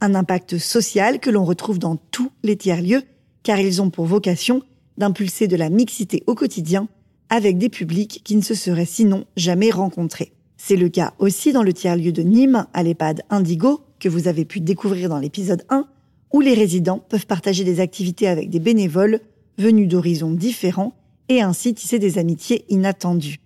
Un 0.00 0.14
impact 0.14 0.58
social 0.58 1.20
que 1.20 1.30
l'on 1.30 1.44
retrouve 1.44 1.78
dans 1.78 1.96
tous 1.96 2.30
les 2.42 2.56
tiers-lieux 2.56 3.02
car 3.42 3.58
ils 3.58 3.82
ont 3.82 3.90
pour 3.90 4.06
vocation 4.06 4.62
d'impulser 4.98 5.48
de 5.48 5.56
la 5.56 5.70
mixité 5.70 6.22
au 6.26 6.34
quotidien 6.34 6.88
avec 7.28 7.58
des 7.58 7.68
publics 7.68 8.22
qui 8.24 8.36
ne 8.36 8.42
se 8.42 8.54
seraient 8.54 8.86
sinon 8.86 9.24
jamais 9.36 9.70
rencontrés. 9.70 10.32
C'est 10.56 10.76
le 10.76 10.88
cas 10.88 11.14
aussi 11.18 11.52
dans 11.52 11.62
le 11.62 11.72
tiers-lieu 11.72 12.12
de 12.12 12.22
Nîmes 12.22 12.66
à 12.72 12.82
l'EHPAD 12.82 13.22
Indigo 13.30 13.80
que 13.98 14.08
vous 14.08 14.28
avez 14.28 14.44
pu 14.44 14.60
découvrir 14.60 15.08
dans 15.08 15.18
l'épisode 15.18 15.64
1 15.68 15.86
où 16.34 16.40
les 16.40 16.54
résidents 16.54 16.98
peuvent 16.98 17.28
partager 17.28 17.62
des 17.62 17.78
activités 17.78 18.26
avec 18.26 18.50
des 18.50 18.58
bénévoles 18.58 19.20
venus 19.56 19.86
d'horizons 19.86 20.32
différents 20.32 20.92
et 21.28 21.40
ainsi 21.40 21.74
tisser 21.74 22.00
des 22.00 22.18
amitiés 22.18 22.64
inattendues. 22.68 23.38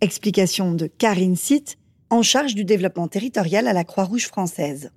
Explication 0.00 0.72
de 0.72 0.88
Karine 0.88 1.36
Sitt, 1.36 1.78
en 2.10 2.22
charge 2.22 2.56
du 2.56 2.64
développement 2.64 3.06
territorial 3.06 3.68
à 3.68 3.72
la 3.72 3.84
Croix-Rouge 3.84 4.26
française. 4.26 4.90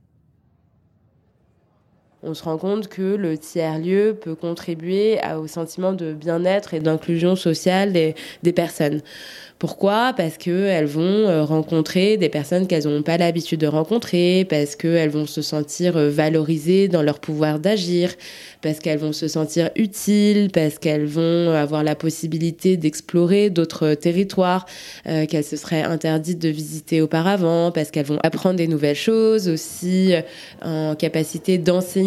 On 2.23 2.33
se 2.33 2.43
rend 2.43 2.57
compte 2.57 2.87
que 2.87 3.15
le 3.15 3.37
tiers-lieu 3.37 4.17
peut 4.19 4.33
contribuer 4.33 5.19
au 5.39 5.45
sentiment 5.45 5.93
de 5.93 6.13
bien-être 6.13 6.73
et 6.73 6.79
d'inclusion 6.79 7.35
sociale 7.35 7.93
des, 7.93 8.53
personnes. 8.53 9.01
Pourquoi? 9.59 10.13
Parce 10.15 10.37
qu'elles 10.37 10.85
vont 10.85 11.01
euh, 11.01 11.43
rencontrer 11.43 12.17
des 12.17 12.29
personnes 12.29 12.67
qu'elles 12.67 12.87
n'ont 12.87 13.01
pas 13.01 13.17
l'habitude 13.17 13.59
de 13.59 13.67
rencontrer, 13.67 14.45
parce 14.47 14.75
qu'elles 14.75 15.09
vont 15.09 15.25
se 15.25 15.41
sentir 15.41 15.97
euh, 15.97 16.09
valorisées 16.11 16.87
dans 16.87 17.01
leur 17.01 17.19
pouvoir 17.19 17.57
d'agir, 17.57 18.13
parce 18.61 18.79
qu'elles 18.79 18.99
vont 18.99 19.13
se 19.13 19.27
sentir 19.27 19.71
utiles, 19.75 20.51
parce 20.53 20.77
qu'elles 20.77 21.07
vont 21.07 21.51
avoir 21.55 21.83
la 21.83 21.95
possibilité 21.95 22.77
d'explorer 22.77 23.49
d'autres 23.49 23.95
territoires 23.95 24.67
euh, 25.07 25.25
qu'elles 25.25 25.43
se 25.43 25.57
seraient 25.57 25.83
interdites 25.83 26.39
de 26.39 26.49
visiter 26.49 27.01
auparavant, 27.01 27.71
parce 27.71 27.89
qu'elles 27.89 28.05
vont 28.05 28.19
apprendre 28.21 28.57
des 28.57 28.67
nouvelles 28.67 28.95
choses, 28.95 29.49
aussi 29.49 30.13
en 30.61 30.93
capacité 30.95 31.57
d'enseigner 31.57 32.06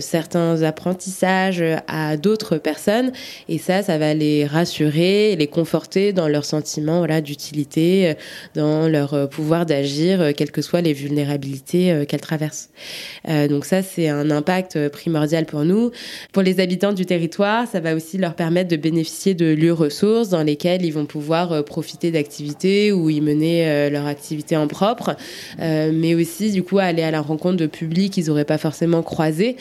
certains 0.00 0.62
apprentissages 0.62 1.62
à 1.86 2.16
d'autres 2.16 2.58
personnes. 2.58 3.12
Et 3.48 3.58
ça, 3.58 3.82
ça 3.82 3.98
va 3.98 4.14
les 4.14 4.46
rassurer, 4.46 5.36
les 5.36 5.46
conforter 5.46 6.12
dans 6.12 6.28
leur 6.28 6.44
sentiment 6.44 6.98
voilà, 6.98 7.20
d'utilité, 7.20 8.10
euh, 8.10 8.14
dans 8.54 8.88
leur 8.88 9.14
euh, 9.14 9.26
pouvoir 9.26 9.66
d'agir, 9.66 10.20
euh, 10.20 10.32
quelles 10.36 10.50
que 10.50 10.62
soient 10.62 10.80
les 10.80 10.92
vulnérabilités 10.92 12.04
qu'elles 12.08 12.20
traversent. 12.20 12.70
donc 13.48 13.64
ça, 13.64 13.82
c'est 13.82 14.08
un 14.08 14.30
impact 14.30 14.88
primordial 14.88 15.46
pour 15.46 15.64
nous. 15.64 15.90
Pour 16.32 16.42
les 16.42 16.60
habitants 16.60 16.92
du 16.92 17.06
territoire, 17.06 17.66
ça 17.66 17.80
va 17.80 17.94
aussi 17.94 18.18
leur 18.18 18.34
permettre 18.34 18.68
de 18.68 18.76
bénéficier 18.76 19.34
de 19.34 19.46
lieux 19.46 19.72
ressources 19.72 20.28
dans 20.28 20.42
lesquels 20.42 20.84
ils 20.84 20.92
vont 20.92 21.06
pouvoir 21.06 21.64
profiter 21.64 22.10
d'activités 22.10 22.92
ou 22.92 23.10
y 23.10 23.20
mener 23.20 23.90
leur 23.90 24.06
activité 24.06 24.56
en 24.56 24.66
propre, 24.66 25.16
mais 25.58 26.14
aussi 26.14 26.50
du 26.50 26.62
coup 26.62 26.78
aller 26.78 27.02
à 27.02 27.10
la 27.10 27.20
rencontre 27.20 27.56
de 27.56 27.66
publics 27.66 28.12
qu'ils 28.12 28.26
n'auraient 28.26 28.44
pas 28.44 28.58
forcément 28.58 28.97
croisés. 29.02 29.56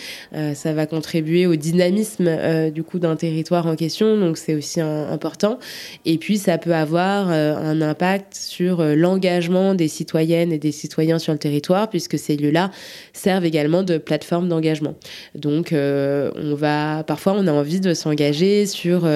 ça 0.53 0.74
va 0.74 0.86
contribuer 0.86 1.48
au 1.48 1.56
dynamisme 1.56 2.72
du 2.72 2.84
coup 2.84 3.00
d'un 3.00 3.15
territoire 3.15 3.67
en 3.67 3.75
question, 3.75 4.17
donc 4.17 4.38
c'est 4.38 4.56
aussi 4.56 4.82
important. 4.82 5.60
Et 6.06 6.17
puis 6.17 6.38
ça 6.38 6.58
peut 6.58 6.74
avoir 6.74 7.29
euh, 7.29 7.56
un 7.56 7.82
impact 7.82 8.36
sur 8.36 8.79
euh, 8.79 8.96
l'engagement 8.96 9.75
des 9.75 9.88
citoyennes 9.88 10.51
et 10.51 10.58
des 10.58 10.72
citoyens 10.72 11.20
sur 11.20 11.34
le 11.34 11.39
territoire, 11.39 11.89
puisque 11.89 12.17
ces 12.17 12.38
lieux-là 12.38 12.72
servent 13.13 13.46
également 13.46 13.84
de 13.84 13.98
plateforme 13.98 14.48
d'engagement. 14.48 14.96
Donc, 15.36 15.74
euh, 15.74 16.32
on 16.36 16.56
va, 16.56 17.03
parfois, 17.03 17.34
on 17.34 17.48
a 17.48 17.51
envie 17.51 17.79
de 17.79 17.94
s'engager 17.94 18.65
sur 18.65 19.08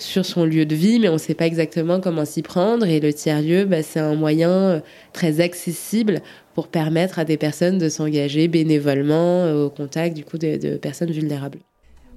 sur 0.00 0.24
son 0.24 0.44
lieu 0.44 0.64
de 0.64 0.76
vie, 0.76 1.00
mais 1.00 1.08
on 1.08 1.14
ne 1.14 1.18
sait 1.18 1.34
pas 1.34 1.46
exactement 1.46 2.00
comment 2.00 2.24
s'y 2.24 2.42
prendre. 2.42 2.86
Et 2.86 3.00
le 3.00 3.12
tiers-lieu, 3.12 3.64
bah, 3.64 3.82
c'est 3.82 3.98
un 3.98 4.14
moyen 4.14 4.80
très 5.12 5.40
accessible 5.40 6.22
pour 6.58 6.66
permettre 6.66 7.20
à 7.20 7.24
des 7.24 7.36
personnes 7.36 7.78
de 7.78 7.88
s'engager 7.88 8.48
bénévolement 8.48 9.48
au 9.52 9.70
contact 9.70 10.16
du 10.16 10.24
coup 10.24 10.38
de, 10.38 10.56
de, 10.56 10.76
personnes 10.76 11.12
vulnérables. 11.12 11.60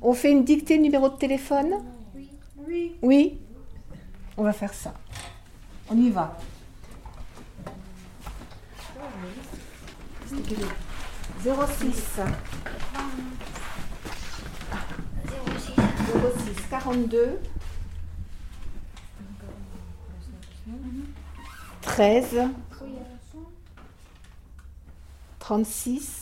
On 0.02 0.16
fait 0.16 0.32
une 0.32 0.44
dictée 0.44 0.80
numéro 0.80 1.10
de 1.10 1.16
téléphone? 1.16 1.76
Oui. 2.68 2.94
Oui 3.04 3.38
on 4.38 4.42
va 4.42 4.52
faire 4.52 4.74
ça. 4.74 4.96
On 5.92 5.96
y 5.96 6.10
va. 6.10 6.36
06 10.28 10.34
06 11.44 12.20
42 16.72 17.38
13 21.84 22.50
36 25.52 26.22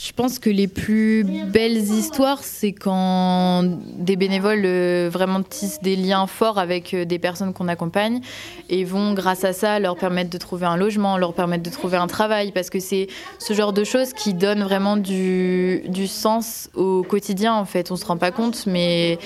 je 0.00 0.12
pense 0.12 0.38
que 0.38 0.48
les 0.48 0.68
plus 0.68 1.24
belles 1.24 1.76
histoires, 1.76 2.44
c'est 2.44 2.72
quand 2.72 3.64
des 3.96 4.14
bénévoles 4.14 4.62
euh, 4.64 5.10
vraiment 5.12 5.42
tissent 5.42 5.80
des 5.82 5.96
liens 5.96 6.28
forts 6.28 6.58
avec 6.58 6.94
euh, 6.94 7.04
des 7.04 7.18
personnes 7.18 7.52
qu'on 7.52 7.66
accompagne 7.66 8.20
et 8.68 8.84
vont, 8.84 9.12
grâce 9.12 9.42
à 9.42 9.52
ça, 9.52 9.80
leur 9.80 9.96
permettre 9.96 10.30
de 10.30 10.38
trouver 10.38 10.66
un 10.66 10.76
logement, 10.76 11.18
leur 11.18 11.34
permettre 11.34 11.64
de 11.64 11.70
trouver 11.70 11.96
un 11.96 12.06
travail, 12.06 12.52
parce 12.52 12.70
que 12.70 12.78
c'est 12.78 13.08
ce 13.40 13.54
genre 13.54 13.72
de 13.72 13.82
choses 13.82 14.12
qui 14.12 14.34
donnent 14.34 14.62
vraiment 14.62 14.96
du, 14.96 15.82
du 15.88 16.06
sens 16.06 16.70
au 16.74 17.02
quotidien, 17.02 17.54
en 17.54 17.64
fait. 17.64 17.90
On 17.90 17.96
se 17.96 18.04
rend 18.04 18.18
pas 18.18 18.30
compte, 18.30 18.66
mais 18.66 19.18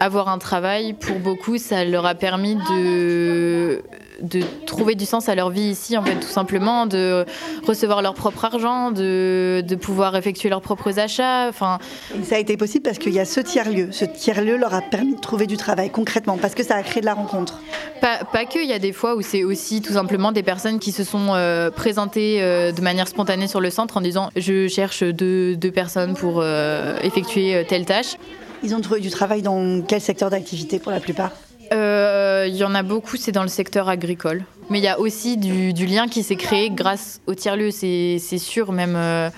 avoir 0.00 0.28
un 0.28 0.38
travail, 0.38 0.94
pour 0.94 1.20
beaucoup, 1.20 1.58
ça 1.58 1.84
leur 1.84 2.06
a 2.06 2.16
permis 2.16 2.56
de 2.56 3.82
de 4.20 4.40
trouver 4.66 4.94
du 4.94 5.06
sens 5.06 5.28
à 5.28 5.34
leur 5.34 5.50
vie 5.50 5.70
ici, 5.70 5.96
en 5.96 6.02
fait, 6.02 6.16
tout 6.16 6.28
simplement, 6.28 6.86
de 6.86 7.24
recevoir 7.66 8.02
leur 8.02 8.14
propre 8.14 8.44
argent, 8.44 8.90
de, 8.90 9.62
de 9.66 9.74
pouvoir 9.76 10.16
effectuer 10.16 10.48
leurs 10.48 10.60
propres 10.60 10.98
achats. 10.98 11.48
Enfin, 11.48 11.78
ça 12.24 12.36
a 12.36 12.38
été 12.38 12.56
possible 12.56 12.82
parce 12.82 12.98
qu'il 12.98 13.12
y 13.12 13.20
a 13.20 13.24
ce 13.24 13.40
tiers-lieu. 13.40 13.88
Ce 13.92 14.04
tiers-lieu 14.04 14.56
leur 14.56 14.74
a 14.74 14.80
permis 14.80 15.14
de 15.14 15.20
trouver 15.20 15.46
du 15.46 15.56
travail 15.56 15.90
concrètement, 15.90 16.36
parce 16.36 16.54
que 16.54 16.64
ça 16.64 16.74
a 16.74 16.82
créé 16.82 17.00
de 17.00 17.06
la 17.06 17.14
rencontre. 17.14 17.60
Pas, 18.00 18.18
pas 18.32 18.44
que, 18.44 18.58
il 18.62 18.68
y 18.68 18.72
a 18.72 18.78
des 18.78 18.92
fois 18.92 19.14
où 19.14 19.22
c'est 19.22 19.44
aussi 19.44 19.82
tout 19.82 19.92
simplement 19.92 20.32
des 20.32 20.42
personnes 20.42 20.78
qui 20.78 20.92
se 20.92 21.04
sont 21.04 21.28
euh, 21.30 21.70
présentées 21.70 22.38
euh, 22.40 22.72
de 22.72 22.80
manière 22.80 23.08
spontanée 23.08 23.48
sur 23.48 23.60
le 23.60 23.70
centre 23.70 23.96
en 23.96 24.00
disant 24.00 24.30
je 24.36 24.68
cherche 24.68 25.02
deux, 25.02 25.56
deux 25.56 25.72
personnes 25.72 26.14
pour 26.14 26.40
euh, 26.40 26.98
effectuer 27.02 27.64
telle 27.68 27.84
tâche. 27.84 28.16
Ils 28.62 28.74
ont 28.74 28.80
trouvé 28.80 29.00
du 29.00 29.10
travail 29.10 29.42
dans 29.42 29.82
quel 29.82 30.00
secteur 30.00 30.30
d'activité 30.30 30.78
pour 30.78 30.90
la 30.90 31.00
plupart? 31.00 31.30
Euh, 31.72 32.07
il 32.46 32.56
y 32.56 32.64
en 32.64 32.74
a 32.74 32.82
beaucoup, 32.82 33.16
c'est 33.16 33.32
dans 33.32 33.42
le 33.42 33.48
secteur 33.48 33.88
agricole. 33.88 34.44
Mais 34.70 34.78
il 34.78 34.84
y 34.84 34.88
a 34.88 35.00
aussi 35.00 35.36
du, 35.36 35.86
lien 35.86 36.08
qui 36.08 36.22
s'est 36.22 36.36
créé 36.36 36.70
grâce 36.70 37.20
au 37.26 37.34
tiers-lieu, 37.34 37.70
c'est 37.70 38.18
sûr, 38.38 38.72
même. 38.72 38.94
Euh, 38.96 39.30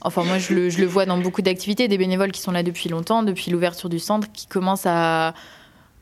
enfin, 0.00 0.24
moi, 0.24 0.38
je 0.38 0.54
le, 0.54 0.70
je 0.70 0.78
le, 0.78 0.86
vois 0.86 1.06
dans 1.06 1.18
beaucoup 1.18 1.42
d'activités, 1.42 1.88
des 1.88 1.98
bénévoles 1.98 2.32
qui 2.32 2.40
sont 2.40 2.52
là 2.52 2.62
depuis 2.62 2.88
longtemps, 2.88 3.22
depuis 3.22 3.50
l'ouverture 3.50 3.88
du 3.88 3.98
centre, 3.98 4.30
qui 4.32 4.46
commencent 4.46 4.86
à 4.86 5.34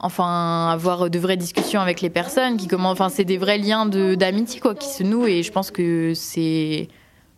enfin 0.00 0.68
avoir 0.70 1.08
de 1.08 1.18
vraies 1.18 1.38
discussions 1.38 1.80
avec 1.80 2.02
les 2.02 2.10
personnes, 2.10 2.58
qui 2.58 2.66
commencent, 2.66 2.92
enfin, 2.92 3.08
c'est 3.08 3.24
des 3.24 3.38
vrais 3.38 3.58
liens 3.58 3.86
d'amitié 3.86 4.60
quoi 4.60 4.74
qui 4.74 4.88
se 4.88 5.02
nouent, 5.02 5.26
et 5.26 5.42
je 5.42 5.50
pense 5.50 5.70
que 5.70 6.12
c'est 6.14 6.88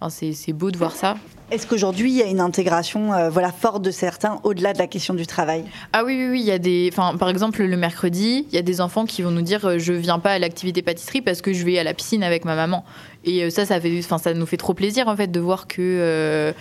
c'est 0.08 0.52
beau 0.52 0.70
de 0.70 0.76
voir 0.76 0.92
ça. 0.92 1.16
Est-ce 1.50 1.66
qu'aujourd'hui 1.66 2.10
il 2.10 2.16
y 2.16 2.22
a 2.22 2.26
une 2.26 2.40
intégration 2.40 3.12
euh, 3.12 3.30
voilà, 3.30 3.52
forte 3.52 3.82
de 3.82 3.90
certains 3.90 4.40
au-delà 4.42 4.72
de 4.72 4.78
la 4.78 4.86
question 4.86 5.14
du 5.14 5.26
travail? 5.26 5.64
Ah 5.92 6.02
oui, 6.04 6.16
oui, 6.16 6.28
oui. 6.30 6.40
Il 6.40 6.46
y 6.46 6.50
a 6.50 6.58
des, 6.58 6.90
enfin, 6.92 7.16
par 7.16 7.28
exemple, 7.28 7.62
le 7.62 7.76
mercredi, 7.76 8.46
il 8.50 8.54
y 8.54 8.58
a 8.58 8.62
des 8.62 8.80
enfants 8.80 9.06
qui 9.06 9.22
vont 9.22 9.30
nous 9.30 9.42
dire 9.42 9.64
euh, 9.64 9.78
Je 9.78 9.92
viens 9.92 10.18
pas 10.18 10.32
à 10.32 10.38
l'activité 10.38 10.82
pâtisserie 10.82 11.22
parce 11.22 11.40
que 11.42 11.52
je 11.52 11.64
vais 11.64 11.78
à 11.78 11.84
la 11.84 11.94
piscine 11.94 12.22
avec 12.22 12.44
ma 12.44 12.56
maman. 12.56 12.84
Et 13.24 13.44
euh, 13.44 13.50
ça, 13.50 13.64
ça, 13.64 13.80
fait, 13.80 13.96
enfin, 14.00 14.18
ça 14.18 14.34
nous 14.34 14.46
fait 14.46 14.56
trop 14.56 14.74
plaisir 14.74 15.08
en 15.08 15.16
fait 15.16 15.28
de 15.28 15.40
voir 15.40 15.66
que. 15.66 16.52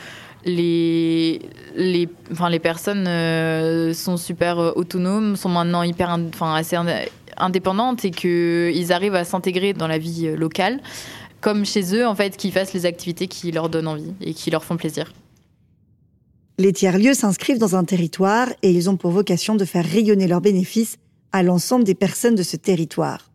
les, 0.45 1.41
les, 1.75 2.07
enfin, 2.31 2.49
les 2.49 2.59
personnes 2.59 3.05
sont 3.95 4.17
super 4.17 4.59
autonomes, 4.77 5.35
sont 5.35 5.49
maintenant 5.49 5.81
hyper, 5.81 6.15
enfin, 6.33 6.53
assez 6.53 6.77
indépendantes 7.37 8.05
et 8.05 8.11
qu'ils 8.11 8.93
arrivent 8.93 9.15
à 9.15 9.23
s'intégrer 9.23 9.73
dans 9.73 9.87
la 9.87 9.97
vie 9.97 10.29
locale 10.37 10.79
comme 11.45 11.63
chez 11.63 11.95
eux, 11.95 12.07
en 12.07 12.15
fait, 12.15 12.37
qu'ils 12.37 12.51
fassent 12.51 12.73
les 12.73 12.87
activités 12.87 13.27
qui 13.27 13.51
leur 13.51 13.69
donnent 13.69 13.87
envie 13.87 14.13
et 14.19 14.33
qui 14.33 14.49
leur 14.49 14.63
font 14.63 14.77
plaisir. 14.77 15.13
Les 16.57 16.73
tiers-lieux 16.73 17.13
s'inscrivent 17.13 17.59
dans 17.59 17.75
un 17.75 17.83
territoire 17.83 18.47
et 18.63 18.71
ils 18.71 18.89
ont 18.89 18.97
pour 18.97 19.11
vocation 19.11 19.53
de 19.53 19.63
faire 19.63 19.85
rayonner 19.85 20.25
leurs 20.25 20.41
bénéfices 20.41 20.97
à 21.31 21.43
l'ensemble 21.43 21.83
des 21.83 21.93
personnes 21.93 22.33
de 22.33 22.41
ce 22.41 22.57
territoire. 22.57 23.29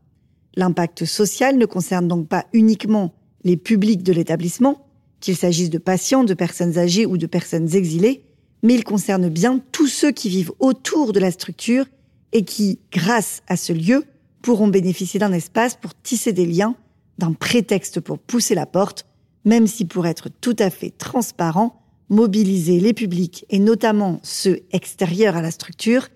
L'impact 0.57 1.05
social 1.05 1.57
ne 1.57 1.67
concerne 1.67 2.09
donc 2.09 2.27
pas 2.27 2.47
uniquement 2.53 3.15
les 3.45 3.57
publics 3.57 4.03
de 4.03 4.13
l'établissement, 4.13 4.85
qu'il 5.21 5.37
s'agisse 5.37 5.71
de 5.71 5.79
patients, 5.79 6.25
de 6.25 6.35
personnes 6.35 6.79
âgées 6.79 7.07
ou 7.07 7.17
de 7.17 7.27
personnes 7.27 7.73
exilées, 7.77 8.25
mais 8.65 8.75
il 8.75 8.83
concerne 8.83 9.29
bien 9.29 9.61
tous 9.71 9.87
ceux 9.87 10.11
qui 10.11 10.29
vivent 10.29 10.53
autour 10.59 11.13
de 11.13 11.21
la 11.21 11.31
structure 11.31 11.85
et 12.33 12.45
qui, 12.45 12.81
grâce 12.91 13.45
à 13.47 13.57
ce 13.57 13.73
lieu, 13.73 14.05
pourront 14.43 14.67
bénéficier 14.67 15.21
d'un 15.21 15.33
espace 15.33 15.77
pour 15.77 15.95
tisser 15.95 16.33
des 16.33 16.47
liens 16.47 16.75
d'un 17.21 17.33
prétexte 17.35 18.01
pour 18.01 18.19
pousser 18.19 18.57
la 18.57 18.67
porte, 18.67 19.07
même 19.45 19.67
si 19.67 19.85
pour 19.85 20.07
être 20.07 20.29
tout 20.41 20.57
à 20.59 20.71
fait 20.71 20.91
transparent, 20.91 21.81
mobiliser 22.09 22.81
les 22.81 22.93
publics 22.93 23.47
et 23.51 23.61
notamment 23.61 24.19
ceux 24.25 24.61
extérieurs 24.73 25.37
à 25.37 25.43
la 25.43 25.53
structure 25.53 26.09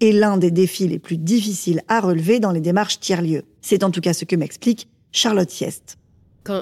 est 0.00 0.12
l'un 0.12 0.36
des 0.36 0.50
défis 0.50 0.86
les 0.86 0.98
plus 0.98 1.16
difficiles 1.16 1.82
à 1.88 2.00
relever 2.00 2.40
dans 2.40 2.52
les 2.52 2.60
démarches 2.60 3.00
tiers-lieux. 3.00 3.44
C'est 3.62 3.82
en 3.82 3.90
tout 3.90 4.00
cas 4.00 4.12
ce 4.12 4.24
que 4.24 4.36
m'explique 4.36 4.88
Charlotte 5.10 5.50
Siest. 5.50 5.96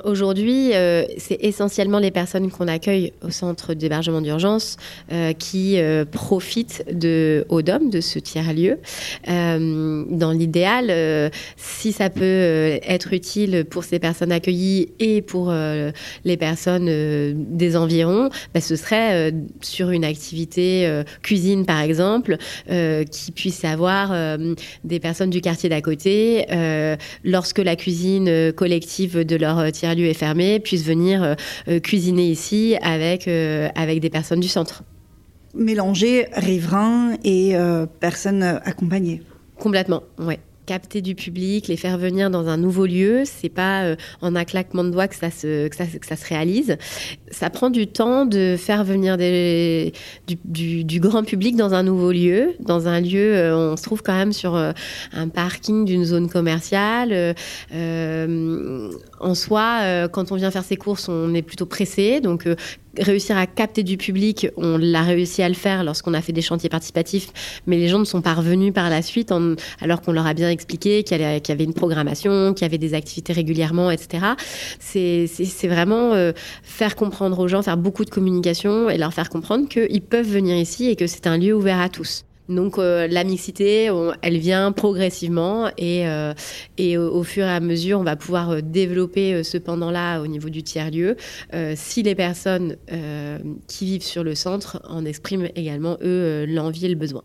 Aujourd'hui, 0.04 0.74
euh, 0.74 1.04
c'est 1.18 1.38
essentiellement 1.42 1.98
les 1.98 2.10
personnes 2.10 2.50
qu'on 2.50 2.68
accueille 2.68 3.12
au 3.22 3.30
centre 3.30 3.74
d'hébergement 3.74 4.20
d'urgence 4.20 4.76
euh, 5.12 5.32
qui 5.32 5.78
euh, 5.78 6.04
profitent 6.04 6.84
de 6.92 7.44
ODOM, 7.48 7.90
de 7.90 8.00
ce 8.00 8.18
tiers-lieu. 8.18 8.78
dans 9.26 10.32
l'idéal, 10.32 11.30
si 11.56 11.92
ça 11.92 12.10
peut 12.10 12.78
être 12.82 13.12
utile 13.12 13.64
pour 13.68 13.84
ces 13.84 13.98
personnes 13.98 14.32
accueillies 14.32 14.90
et 14.98 15.22
pour 15.22 15.52
les 16.24 16.36
personnes 16.36 16.86
des 17.56 17.76
environs, 17.76 18.30
bah, 18.54 18.60
ce 18.60 18.76
serait 18.76 19.32
sur 19.60 19.90
une 19.90 20.04
activité 20.04 21.02
cuisine, 21.22 21.66
par 21.66 21.80
exemple, 21.80 22.36
qui 23.10 23.32
puisse 23.32 23.64
avoir 23.64 24.14
des 24.84 25.00
personnes 25.00 25.30
du 25.30 25.40
quartier 25.40 25.68
d'à 25.68 25.80
côté. 25.80 26.46
lorsque 27.24 27.58
la 27.58 27.76
cuisine 27.76 28.52
collective 28.52 29.24
de 29.24 29.36
leur 29.36 29.58
tiers-lieu 29.78 30.06
est 30.06 30.14
fermé 30.14 30.60
puissent 30.60 30.84
venir 30.84 31.36
cuisiner 31.82 32.28
ici 32.28 32.76
avec, 32.82 33.28
avec 33.28 34.00
des 34.00 34.10
personnes 34.10 34.40
du 34.40 34.48
centre. 34.48 34.82
Mélanger 35.54 36.26
riverains 36.32 37.16
et 37.24 37.54
personnes 38.00 38.42
accompagnées. 38.42 39.22
Complètement, 39.58 40.02
ouais 40.18 40.40
capter 40.66 41.00
du 41.00 41.14
public, 41.14 41.68
les 41.68 41.76
faire 41.76 41.96
venir 41.96 42.28
dans 42.28 42.48
un 42.48 42.56
nouveau 42.56 42.86
lieu. 42.86 43.22
C'est 43.24 43.48
pas 43.48 43.84
euh, 43.84 43.96
en 44.20 44.34
un 44.34 44.44
claquement 44.44 44.84
de 44.84 44.90
doigts 44.90 45.08
que 45.08 45.14
ça 45.14 45.30
se 45.30 45.68
que 45.68 45.76
ça, 45.76 46.16
se 46.16 46.28
réalise. 46.28 46.76
Ça 47.30 47.48
prend 47.50 47.70
du 47.70 47.86
temps 47.86 48.26
de 48.26 48.56
faire 48.58 48.84
venir 48.84 49.16
du, 49.16 51.00
grand 51.00 51.22
public 51.22 51.56
dans 51.56 51.72
un 51.72 51.82
nouveau 51.82 52.12
lieu, 52.12 52.54
dans 52.60 52.88
un 52.88 53.00
lieu. 53.00 53.36
Euh, 53.36 53.72
on 53.72 53.76
se 53.76 53.84
trouve 53.84 54.02
quand 54.02 54.16
même 54.16 54.32
sur 54.32 54.56
euh, 54.56 54.72
un 55.12 55.28
parking 55.28 55.84
d'une 55.84 56.04
zone 56.04 56.28
commerciale. 56.28 57.34
en 57.72 59.34
soi, 59.34 60.08
quand 60.08 60.32
on 60.32 60.34
vient 60.34 60.50
faire 60.50 60.64
ses 60.64 60.76
courses, 60.76 61.08
on 61.08 61.32
est 61.34 61.42
plutôt 61.42 61.66
pressé. 61.66 62.20
Donc 62.20 62.46
réussir 62.98 63.36
à 63.36 63.46
capter 63.46 63.82
du 63.82 63.96
public, 63.96 64.48
on 64.56 64.78
l'a 64.78 65.02
réussi 65.02 65.42
à 65.42 65.48
le 65.48 65.54
faire 65.54 65.84
lorsqu'on 65.84 66.14
a 66.14 66.20
fait 66.20 66.32
des 66.32 66.42
chantiers 66.42 66.68
participatifs, 66.68 67.28
mais 67.66 67.76
les 67.78 67.88
gens 67.88 67.98
ne 67.98 68.04
sont 68.04 68.22
pas 68.22 68.34
revenus 68.34 68.72
par 68.72 68.90
la 68.90 69.02
suite 69.02 69.32
alors 69.80 70.02
qu'on 70.02 70.12
leur 70.12 70.26
a 70.26 70.34
bien 70.34 70.50
expliqué 70.50 71.02
qu'il 71.02 71.20
y, 71.20 71.24
avait 71.24 71.64
une 71.64 71.74
programmation, 71.74 72.54
qu'il 72.54 72.62
y 72.62 72.66
avait 72.66 72.78
des 72.78 72.94
activités 72.94 73.32
régulièrement, 73.32 73.90
etc. 73.90 74.26
C'est 74.78 75.68
vraiment 75.68 76.12
euh, 76.14 76.32
faire 76.62 76.96
comprendre 76.96 77.38
aux 77.38 77.48
gens, 77.48 77.62
faire 77.62 77.76
beaucoup 77.76 78.04
de 78.04 78.10
communication 78.10 78.90
et 78.90 78.98
leur 78.98 79.12
faire 79.12 79.30
comprendre 79.30 79.68
qu'ils 79.68 80.02
peuvent 80.02 80.28
venir 80.28 80.56
ici 80.56 80.88
et 80.88 80.96
que 80.96 81.06
c'est 81.06 81.26
un 81.26 81.38
lieu 81.38 81.54
ouvert 81.54 81.80
à 81.80 81.88
tous. 81.88 82.25
Donc 82.48 82.78
euh, 82.78 83.08
la 83.08 83.24
mixité, 83.24 83.90
elle 84.22 84.38
vient 84.38 84.70
progressivement 84.72 85.68
et, 85.76 86.06
euh, 86.06 86.32
au, 86.78 87.22
fur 87.24 87.44
et 87.44 87.50
à 87.50 87.60
mesure, 87.60 87.98
on 87.98 88.04
va 88.04 88.16
pouvoir 88.16 88.50
euh, 88.50 88.60
développer 88.60 89.42
ce 89.42 89.58
pendant-là 89.58 90.20
au 90.20 90.26
niveau 90.26 90.48
du 90.48 90.62
tiers-lieu 90.62 91.16
si 91.74 92.02
les 92.02 92.14
personnes 92.14 92.76
qui 93.66 93.86
vivent 93.86 94.02
sur 94.02 94.22
le 94.22 94.34
centre 94.34 94.80
en 94.88 95.04
expriment 95.04 95.48
également, 95.54 95.96
eux, 96.02 96.44
l'envie 96.46 96.86
et 96.86 96.88
le 96.88 96.94
besoin. 96.94 97.22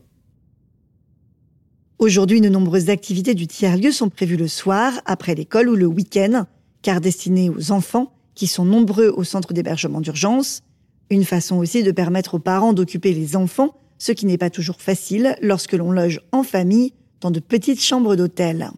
Aujourd'hui, 2.00 2.42
de 2.42 2.50
nombreuses 2.50 2.90
activités 2.90 3.34
du 3.34 3.48
tiers-lieu 3.48 3.92
sont 3.92 4.10
prévues 4.10 4.38
le 4.38 4.48
soir, 4.48 4.94
après 5.06 5.36
l'école 5.36 5.70
ou 5.70 5.76
le 5.76 5.86
week-end, 5.86 6.46
car 6.82 7.02
destinées 7.02 7.50
aux 7.50 7.72
enfants 7.72 8.14
qui 8.34 8.48
sont 8.48 8.66
nombreux 8.66 9.10
au 9.10 9.24
centre 9.24 9.54
d'hébergement 9.54 10.02
d'urgence. 10.02 10.62
Une 11.10 11.26
façon 11.26 11.58
aussi 11.58 11.84
de 11.84 11.92
permettre 11.92 12.36
aux 12.36 12.40
parents 12.40 12.74
d'occuper 12.74 13.14
les 13.14 13.36
enfants 13.36 13.76
ce 14.02 14.12
qui 14.12 14.26
n'est 14.26 14.40
pas 14.40 14.50
toujours 14.50 14.82
facile 14.82 15.36
lorsque 15.44 15.74
l'on 15.74 15.92
loge 15.92 16.22
en 16.32 16.42
famille 16.42 16.92
dans 17.20 17.30
de 17.30 17.40
petites 17.40 17.84
chambres 17.84 18.16
d'hôtel. 18.16 18.72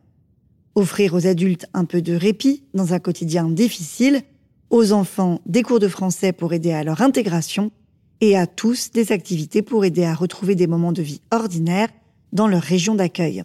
Offrir 0.75 1.13
aux 1.13 1.27
adultes 1.27 1.65
un 1.73 1.85
peu 1.85 2.01
de 2.01 2.13
répit 2.13 2.63
dans 2.73 2.93
un 2.93 2.99
quotidien 2.99 3.47
difficile, 3.47 4.23
aux 4.69 4.91
enfants 4.91 5.39
des 5.45 5.63
cours 5.63 5.79
de 5.79 5.87
français 5.87 6.33
pour 6.33 6.51
aider 6.51 6.73
à 6.73 6.83
leur 6.83 7.01
intégration, 7.01 7.71
et 8.19 8.37
à 8.37 8.47
tous 8.47 8.91
des 8.91 9.13
activités 9.13 9.61
pour 9.61 9.85
aider 9.85 10.03
à 10.03 10.13
retrouver 10.13 10.55
des 10.55 10.67
moments 10.67 10.91
de 10.91 11.01
vie 11.01 11.21
ordinaires 11.31 11.89
dans 12.33 12.47
leur 12.47 12.61
région 12.61 12.93
d'accueil. 12.93 13.43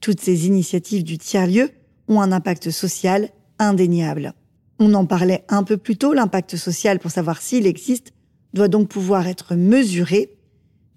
Toutes 0.00 0.20
ces 0.22 0.46
initiatives 0.46 1.04
du 1.04 1.18
tiers-lieu 1.18 1.68
ont 2.08 2.22
un 2.22 2.32
impact 2.32 2.70
social 2.70 3.28
indéniable. 3.58 4.32
On 4.78 4.94
en 4.94 5.04
parlait 5.04 5.44
un 5.50 5.64
peu 5.64 5.76
plus 5.76 5.98
tôt, 5.98 6.14
l'impact 6.14 6.56
social 6.56 6.98
pour 6.98 7.10
savoir 7.10 7.42
s'il 7.42 7.66
existe 7.66 8.14
doit 8.54 8.68
donc 8.68 8.88
pouvoir 8.88 9.26
être 9.26 9.54
mesuré 9.54 10.30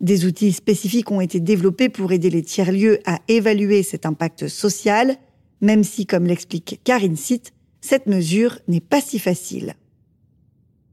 des 0.03 0.25
outils 0.25 0.51
spécifiques 0.51 1.09
ont 1.11 1.21
été 1.21 1.39
développés 1.39 1.89
pour 1.89 2.11
aider 2.11 2.29
les 2.29 2.43
tiers-lieux 2.43 2.99
à 3.05 3.19
évaluer 3.29 3.83
cet 3.83 4.05
impact 4.05 4.47
social, 4.49 5.15
même 5.61 5.83
si, 5.83 6.05
comme 6.05 6.25
l'explique 6.25 6.81
Karine 6.83 7.15
Sitt, 7.15 7.53
cette 7.79 8.05
mesure 8.05 8.59
n'est 8.67 8.81
pas 8.81 9.01
si 9.01 9.17
facile. 9.17 9.75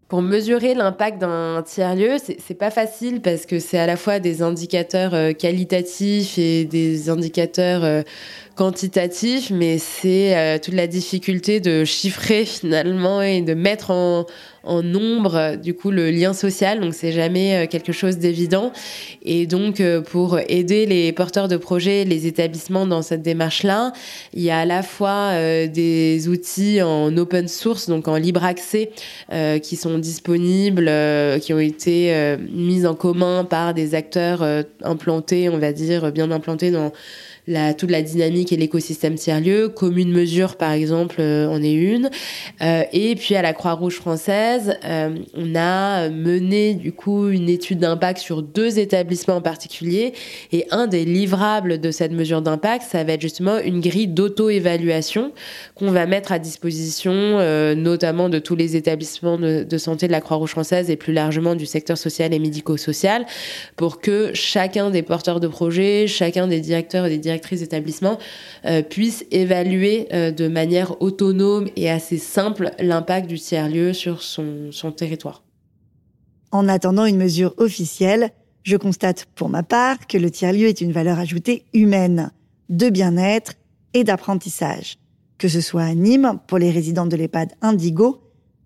Pour 0.08 0.22
mesurer 0.22 0.74
l'impact 0.74 1.20
d'un 1.20 1.62
tiers-lieu, 1.62 2.16
c'est 2.18 2.54
pas 2.54 2.70
facile 2.70 3.20
parce 3.20 3.46
que 3.46 3.60
c'est 3.60 3.78
à 3.78 3.86
la 3.86 3.96
fois 3.96 4.18
des 4.18 4.42
indicateurs 4.42 5.14
euh, 5.14 5.32
qualitatifs 5.32 6.36
et 6.36 6.64
des 6.64 7.10
indicateurs 7.10 8.04
quantitatifs, 8.60 9.48
mais 9.48 9.78
c'est 9.78 10.36
euh, 10.36 10.58
toute 10.58 10.74
la 10.74 10.86
difficulté 10.86 11.60
de 11.60 11.86
chiffrer 11.86 12.44
finalement 12.44 13.22
et 13.22 13.40
de 13.40 13.54
mettre 13.54 13.90
en, 13.90 14.26
nombre 14.84 15.56
du 15.56 15.72
coup 15.72 15.90
le 15.90 16.10
lien 16.10 16.34
social. 16.34 16.80
Donc 16.80 16.92
c'est 16.92 17.12
jamais 17.12 17.64
euh, 17.64 17.66
quelque 17.66 17.92
chose 17.92 18.18
d'évident. 18.18 18.70
Et 19.22 19.46
donc 19.46 19.80
euh, 19.80 20.02
pour 20.02 20.38
aider 20.38 20.84
les 20.84 21.10
porteurs 21.12 21.48
de 21.48 21.56
projets 21.56 22.04
les 22.04 22.26
établissements 22.26 22.86
dans 22.86 23.00
cette 23.00 23.22
démarche 23.22 23.62
là 23.62 23.94
il 24.34 24.42
y 24.42 24.50
a 24.50 24.58
à 24.58 24.64
la 24.66 24.82
fois 24.82 25.32
des 25.66 26.28
outils 26.28 26.82
en 26.82 27.16
open 27.16 27.48
source 27.48 27.88
donc 27.88 28.08
en 28.08 28.16
libre 28.16 28.44
accès 28.44 28.90
qui 29.62 29.76
sont 29.76 29.98
disponibles 29.98 30.90
qui 31.40 31.54
ont 31.54 31.58
été 31.58 32.36
mis 32.50 32.86
en 32.86 32.94
commun 32.94 33.44
par 33.44 33.72
des 33.74 33.94
acteurs 33.94 34.44
implantés 34.82 35.48
on 35.48 35.58
va 35.58 35.72
dire 35.72 36.12
bien 36.12 36.30
implantés 36.30 36.70
dans 36.70 36.92
la, 37.46 37.74
toute 37.74 37.90
la 37.90 38.02
dynamique 38.02 38.49
et 38.52 38.56
l'écosystème 38.56 39.14
tiers-lieu. 39.14 39.68
Commune 39.68 40.12
Mesure, 40.12 40.56
par 40.56 40.72
exemple, 40.72 41.16
euh, 41.18 41.48
en 41.48 41.62
est 41.62 41.72
une. 41.72 42.10
Euh, 42.62 42.82
et 42.92 43.14
puis 43.16 43.34
à 43.34 43.42
la 43.42 43.52
Croix-Rouge 43.52 43.96
française, 43.96 44.76
euh, 44.84 45.16
on 45.34 45.54
a 45.56 46.08
mené 46.10 46.74
du 46.74 46.92
coup 46.92 47.28
une 47.28 47.48
étude 47.48 47.78
d'impact 47.78 48.20
sur 48.20 48.42
deux 48.42 48.78
établissements 48.78 49.36
en 49.36 49.40
particulier. 49.40 50.12
Et 50.52 50.66
un 50.70 50.86
des 50.86 51.04
livrables 51.04 51.80
de 51.80 51.90
cette 51.90 52.12
mesure 52.12 52.42
d'impact, 52.42 52.84
ça 52.88 53.02
va 53.04 53.14
être 53.14 53.20
justement 53.20 53.58
une 53.58 53.80
grille 53.80 54.08
d'auto-évaluation 54.08 55.32
qu'on 55.74 55.90
va 55.90 56.06
mettre 56.06 56.32
à 56.32 56.38
disposition, 56.38 57.14
notamment 57.74 58.28
de 58.28 58.38
tous 58.38 58.54
les 58.54 58.76
établissements 58.76 59.38
de, 59.38 59.64
de 59.64 59.78
santé 59.78 60.06
de 60.06 60.12
la 60.12 60.20
Croix-Rouge 60.20 60.50
française 60.50 60.90
et 60.90 60.96
plus 60.96 61.12
largement 61.12 61.54
du 61.54 61.66
secteur 61.66 61.96
social 61.96 62.32
et 62.34 62.38
médico-social, 62.38 63.26
pour 63.76 64.00
que 64.00 64.30
chacun 64.34 64.90
des 64.90 65.02
porteurs 65.02 65.40
de 65.40 65.48
projets, 65.48 66.06
chacun 66.06 66.46
des 66.46 66.60
directeurs 66.60 67.06
et 67.06 67.10
des 67.10 67.18
directeurs 67.18 67.30
directrice 67.30 67.60
d'établissement 67.60 68.18
euh, 68.64 68.82
puisse 68.82 69.24
évaluer 69.30 70.08
euh, 70.12 70.30
de 70.30 70.48
manière 70.48 71.00
autonome 71.02 71.68
et 71.76 71.90
assez 71.90 72.18
simple 72.18 72.70
l'impact 72.78 73.26
du 73.26 73.38
tiers-lieu 73.38 73.92
sur 73.92 74.22
son, 74.22 74.70
son 74.72 74.92
territoire. 74.92 75.42
En 76.52 76.68
attendant 76.68 77.04
une 77.04 77.16
mesure 77.16 77.54
officielle, 77.58 78.30
je 78.62 78.76
constate 78.76 79.26
pour 79.34 79.48
ma 79.48 79.62
part 79.62 80.06
que 80.06 80.18
le 80.18 80.30
tiers-lieu 80.30 80.66
est 80.66 80.80
une 80.80 80.92
valeur 80.92 81.18
ajoutée 81.18 81.64
humaine, 81.72 82.32
de 82.68 82.90
bien-être 82.90 83.54
et 83.94 84.04
d'apprentissage. 84.04 84.98
Que 85.38 85.48
ce 85.48 85.60
soit 85.60 85.84
à 85.84 85.94
Nîmes 85.94 86.38
pour 86.46 86.58
les 86.58 86.70
résidents 86.70 87.06
de 87.06 87.16
l'EHPAD 87.16 87.52
Indigo, 87.62 88.20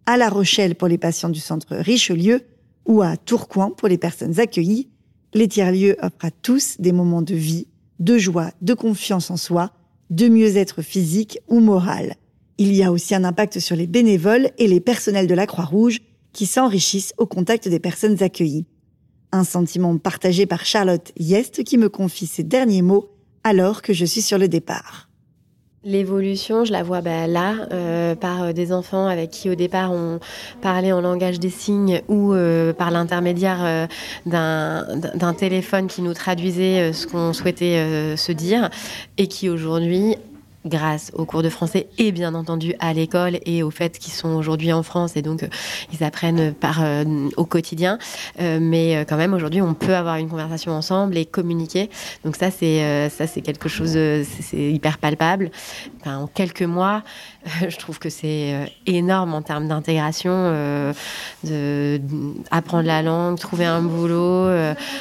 à 0.07 0.17
La 0.17 0.29
Rochelle 0.29 0.75
pour 0.75 0.89
les 0.89 0.99
patients 0.99 1.29
du 1.29 1.41
centre 1.41 1.77
Richelieu 1.77 2.43
ou 2.87 3.03
à 3.03 3.17
Tourcoing 3.17 3.71
pour 3.71 3.89
les 3.89 3.99
personnes 3.99 4.41
accueillies, 4.41 4.89
les 5.33 5.49
tiers-lieux 5.49 5.97
offrent 6.01 6.25
à 6.25 6.31
tous 6.31 6.77
des 6.79 6.93
moments 6.93 7.23
de 7.23 7.35
vie 7.35 7.67
de 7.99 8.19
joie, 8.19 8.51
de 8.63 8.75
confiance 8.75 9.31
en 9.31 9.37
soi, 9.37 9.73
de 10.11 10.29
mieux-être 10.29 10.83
physique 10.83 11.39
ou 11.49 11.61
moral. 11.61 12.17
Il 12.59 12.75
y 12.75 12.83
a 12.83 12.93
aussi 12.93 13.15
un 13.15 13.25
impact 13.25 13.59
sur 13.59 13.77
les 13.77 13.87
bénévoles 13.87 14.51
et 14.59 14.69
les 14.69 14.81
personnels 14.81 15.27
de 15.27 15.35
la 15.35 15.47
Croix-Rouge 15.47 16.01
qui 16.33 16.47
s'enrichissent 16.47 17.15
au 17.19 17.27
contact 17.27 17.69
des 17.69 17.81
personnes 17.81 18.23
accueillies. 18.23 18.67
Un 19.33 19.45
sentiment 19.45 19.97
partagé 19.99 20.47
par 20.47 20.65
Charlotte 20.65 21.13
Yest 21.17 21.65
qui 21.65 21.79
me 21.79 21.89
confie 21.89 22.27
ses 22.27 22.45
derniers 22.45 22.83
mots 22.83 23.11
alors 23.43 23.83
que 23.83 23.93
je 23.93 24.05
suis 24.05 24.23
sur 24.23 24.39
le 24.39 24.49
départ. 24.49 25.09
L'évolution, 25.87 26.65
je 26.65 26.73
la 26.73 26.83
vois 26.83 27.03
bah, 27.03 27.27
là, 27.27 27.67
euh, 27.71 28.15
par 28.15 28.43
euh, 28.43 28.53
des 28.53 28.73
enfants 28.73 29.07
avec 29.07 29.31
qui 29.31 29.51
au 29.51 29.55
départ 29.55 29.93
on 29.93 30.19
parlait 30.63 30.93
en 30.93 31.03
langage 31.03 31.39
des 31.39 31.51
signes 31.51 32.01
ou 32.09 32.33
euh, 32.33 32.73
par 32.73 32.91
l'intermédiaire 32.91 33.89
d'un 34.25 35.35
téléphone 35.37 35.87
qui 35.87 36.01
nous 36.01 36.15
traduisait 36.15 36.95
ce 36.95 37.07
qu'on 37.07 37.35
souhaitait 37.35 38.17
se 38.17 38.33
dire 38.33 38.71
et 39.19 39.27
qui 39.27 39.51
aujourd'hui 39.51 40.17
grâce 40.65 41.11
aux 41.15 41.25
cours 41.25 41.43
de 41.43 41.49
français 41.49 41.89
et 41.99 42.13
bien 42.13 42.35
entendu 42.35 42.75
à 42.79 42.93
l'école 42.93 43.39
et 43.45 43.63
au 43.63 43.71
fait 43.71 43.99
qu'ils 43.99 44.13
sont 44.13 44.35
aujourd'hui 44.35 44.73
en 44.73 44.83
France 44.83 45.17
et 45.17 45.23
donc 45.23 45.43
euh, 45.43 45.49
ils 45.93 46.03
apprennent 46.03 46.55
par 46.55 46.83
euh, 46.83 47.05
au 47.37 47.45
quotidien. 47.45 47.99
Euh, 48.41 48.59
mais 48.61 49.05
quand 49.09 49.17
même 49.17 49.35
aujourd'hui 49.35 49.61
on 49.61 49.75
peut 49.75 49.95
avoir 49.95 50.17
une 50.17 50.29
conversation 50.29 50.73
ensemble 50.73 51.17
et 51.17 51.27
communiquer. 51.27 51.91
Donc 52.25 52.37
ça 52.37 52.51
c'est 52.51 53.09
ça 53.11 53.27
c'est 53.27 53.41
quelque 53.41 53.69
chose 53.69 53.91
c'est 53.91 54.73
hyper 54.73 54.99
palpable. 54.99 55.51
en 56.07 56.27
quelques 56.27 56.63
mois, 56.63 57.03
je 57.69 57.77
trouve 57.77 57.99
que 57.99 58.09
c'est 58.09 58.73
énorme 58.87 59.35
en 59.35 59.43
termes 59.43 59.69
d'intégration, 59.69 60.95
de 61.45 62.01
apprendre 62.51 62.87
la 62.87 63.03
langue, 63.03 63.39
trouver 63.39 63.67
un 63.67 63.83
boulot, 63.83 64.49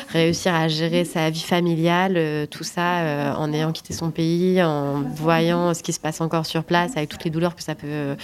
réussir 0.10 0.54
à 0.54 0.68
gérer 0.68 1.06
sa 1.06 1.30
vie 1.30 1.42
familiale, 1.42 2.48
tout 2.50 2.64
ça 2.64 3.34
en 3.38 3.54
ayant 3.54 3.72
quitté 3.72 3.94
son 3.94 4.12
pays, 4.12 4.62
en 4.62 5.02
voyant 5.02 5.74
ce 5.74 5.84
qui 5.84 5.94
se 5.94 6.00
passe 6.00 6.22
encore 6.22 6.46
sur 6.46 6.64
place, 6.64 6.98
avec 6.98 7.10
toutes 7.10 7.24
les 7.24 7.32
douleurs 7.32 7.56
que 7.56 7.64
ça 7.64 7.76
peut 7.76 7.88
euh, 7.88 8.16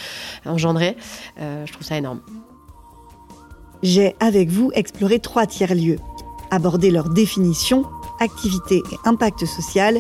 engendrer. 0.46 0.98
Euh, 1.40 1.66
je 1.66 1.74
trouve 1.74 1.86
ça 1.86 1.98
énorme. 1.98 2.22
J'ai 3.82 4.16
avec 4.20 4.50
vous 4.50 4.72
exploré 4.74 5.20
trois 5.20 5.46
tiers-lieux, 5.46 6.00
abordé 6.52 6.92
leur 6.92 7.10
définition, 7.10 7.86
activité 8.20 8.82
et 8.92 9.08
impact 9.08 9.46
social, 9.46 10.00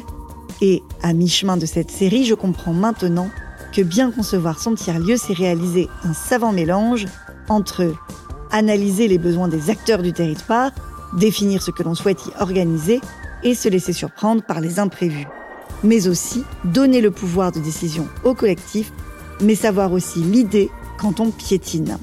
et 0.61 0.83
à 1.01 1.13
mi-chemin 1.13 1.55
de 1.55 1.65
cette 1.65 1.91
série, 1.91 2.25
je 2.25 2.35
comprends 2.35 2.73
maintenant 2.73 3.29
que 3.71 3.81
bien 3.81 4.11
concevoir 4.11 4.59
son 4.59 4.75
tiers-lieu, 4.75 5.17
c'est 5.17 5.33
réaliser 5.33 5.89
un 6.03 6.13
savant 6.13 6.51
mélange 6.51 7.05
entre 7.47 7.93
analyser 8.51 9.07
les 9.07 9.17
besoins 9.17 9.47
des 9.47 9.69
acteurs 9.69 10.01
du 10.01 10.13
territoire, 10.13 10.71
définir 11.13 11.61
ce 11.61 11.71
que 11.71 11.83
l'on 11.83 11.95
souhaite 11.95 12.25
y 12.25 12.41
organiser 12.41 13.01
et 13.43 13.55
se 13.55 13.69
laisser 13.69 13.93
surprendre 13.93 14.43
par 14.43 14.59
les 14.59 14.79
imprévus. 14.79 15.27
Mais 15.83 16.07
aussi 16.07 16.43
donner 16.65 17.01
le 17.01 17.11
pouvoir 17.11 17.51
de 17.51 17.59
décision 17.59 18.07
au 18.23 18.33
collectif, 18.33 18.91
mais 19.41 19.55
savoir 19.55 19.93
aussi 19.93 20.19
l'idée 20.19 20.69
quand 20.97 21.19
on 21.19 21.31
piétine. 21.31 21.97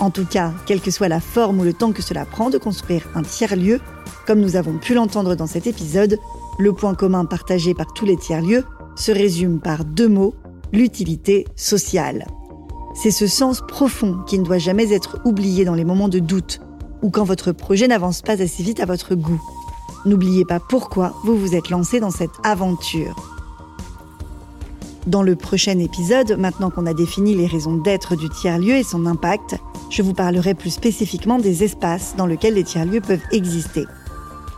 En 0.00 0.10
tout 0.10 0.26
cas, 0.26 0.52
quelle 0.66 0.80
que 0.80 0.90
soit 0.90 1.08
la 1.08 1.20
forme 1.20 1.60
ou 1.60 1.64
le 1.64 1.72
temps 1.72 1.92
que 1.92 2.02
cela 2.02 2.24
prend 2.26 2.50
de 2.50 2.58
construire 2.58 3.06
un 3.14 3.22
tiers-lieu, 3.22 3.80
comme 4.26 4.40
nous 4.40 4.56
avons 4.56 4.76
pu 4.78 4.94
l'entendre 4.94 5.36
dans 5.36 5.46
cet 5.46 5.66
épisode, 5.66 6.18
le 6.58 6.72
point 6.72 6.94
commun 6.94 7.24
partagé 7.24 7.74
par 7.74 7.86
tous 7.94 8.04
les 8.04 8.16
tiers-lieux 8.16 8.64
se 8.96 9.12
résume 9.12 9.60
par 9.60 9.84
deux 9.84 10.08
mots, 10.08 10.34
l'utilité 10.72 11.46
sociale. 11.56 12.26
C'est 12.94 13.10
ce 13.10 13.26
sens 13.26 13.62
profond 13.66 14.18
qui 14.26 14.38
ne 14.38 14.44
doit 14.44 14.58
jamais 14.58 14.92
être 14.92 15.18
oublié 15.24 15.64
dans 15.64 15.74
les 15.74 15.84
moments 15.84 16.08
de 16.08 16.18
doute 16.18 16.60
ou 17.02 17.10
quand 17.10 17.24
votre 17.24 17.52
projet 17.52 17.88
n'avance 17.88 18.22
pas 18.22 18.40
assez 18.40 18.62
vite 18.62 18.80
à 18.80 18.86
votre 18.86 19.14
goût. 19.14 19.42
N'oubliez 20.06 20.44
pas 20.44 20.60
pourquoi 20.60 21.14
vous 21.24 21.36
vous 21.36 21.54
êtes 21.54 21.68
lancé 21.68 22.00
dans 22.00 22.10
cette 22.10 22.30
aventure. 22.42 23.14
Dans 25.06 25.22
le 25.22 25.36
prochain 25.36 25.78
épisode, 25.78 26.36
maintenant 26.38 26.70
qu'on 26.70 26.86
a 26.86 26.94
défini 26.94 27.34
les 27.34 27.46
raisons 27.46 27.76
d'être 27.76 28.16
du 28.16 28.28
tiers-lieu 28.28 28.74
et 28.74 28.82
son 28.82 29.06
impact, 29.06 29.56
je 29.90 30.02
vous 30.02 30.14
parlerai 30.14 30.54
plus 30.54 30.70
spécifiquement 30.70 31.38
des 31.38 31.62
espaces 31.62 32.14
dans 32.16 32.26
lesquels 32.26 32.54
les 32.54 32.64
tiers-lieux 32.64 33.00
peuvent 33.00 33.22
exister. 33.30 33.84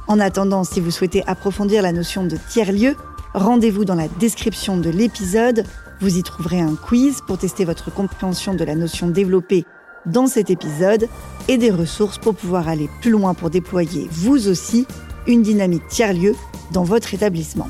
En 0.07 0.21
attendant, 0.21 0.65
si 0.65 0.81
vous 0.81 0.91
souhaitez 0.91 1.23
approfondir 1.27 1.83
la 1.83 1.93
notion 1.93 2.25
de 2.25 2.39
tiers-lieu, 2.51 2.97
rendez-vous 3.35 3.85
dans 3.85 3.95
la 3.95 4.09
description 4.09 4.79
de 4.79 4.89
l'épisode. 4.89 5.65
Vous 6.01 6.17
y 6.17 6.23
trouverez 6.23 6.61
un 6.61 6.77
quiz 6.77 7.23
pour 7.27 7.39
tester 7.39 7.65
votre 7.65 7.93
compréhension 7.93 8.55
de 8.55 8.65
la 8.65 8.77
notion 8.77 9.09
développée 9.09 9.65
dans 10.07 10.29
cet 10.29 10.49
épisode 10.49 11.09
et 11.49 11.59
des 11.59 11.71
ressources 11.71 12.19
pour 12.19 12.37
pouvoir 12.37 12.69
aller 12.69 12.89
plus 13.01 13.11
loin 13.11 13.35
pour 13.35 13.51
déployer 13.51 14.09
vous 14.13 14.49
aussi 14.49 14.87
une 15.27 15.43
dynamique 15.43 15.87
tiers-lieu 15.89 16.37
dans 16.73 16.85
votre 16.85 17.15
établissement. 17.15 17.69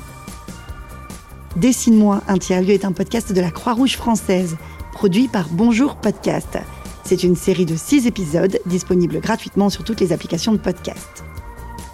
Dessine-moi 1.57 2.23
un 2.29 2.37
tiers-lieu 2.37 2.75
est 2.75 2.85
un 2.85 2.93
podcast 2.93 3.33
de 3.33 3.41
la 3.41 3.51
Croix-Rouge 3.51 3.97
française, 3.97 4.57
produit 4.93 5.29
par 5.29 5.49
Bonjour 5.49 5.97
Podcast. 5.97 6.59
C'est 7.05 7.23
une 7.23 7.35
série 7.37 7.64
de 7.64 7.77
six 7.77 8.07
épisodes 8.07 8.61
disponibles 8.67 9.21
gratuitement 9.21 9.71
sur 9.71 9.85
toutes 9.85 10.01
les 10.01 10.12
applications 10.12 10.53
de 10.53 10.59
podcast. 10.59 11.25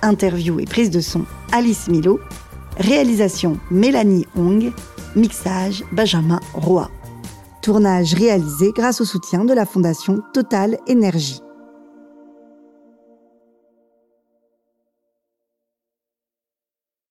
Interview 0.03 0.59
et 0.59 0.65
prise 0.65 0.91
de 0.91 1.01
son 1.01 1.25
Alice 1.53 1.87
Milo. 1.87 2.19
Réalisation 2.77 3.59
Mélanie 3.71 4.27
Hong. 4.37 4.73
Mixage 5.17 5.85
Benjamin 5.93 6.41
Roy. 6.55 6.91
Tournage 7.63 8.15
réalisé 8.15 8.73
grâce 8.75 9.01
au 9.01 9.05
soutien 9.05 9.45
de 9.45 9.55
la 9.55 9.65
Fondation 9.65 10.21
Total 10.33 10.79
Énergie. 10.87 11.41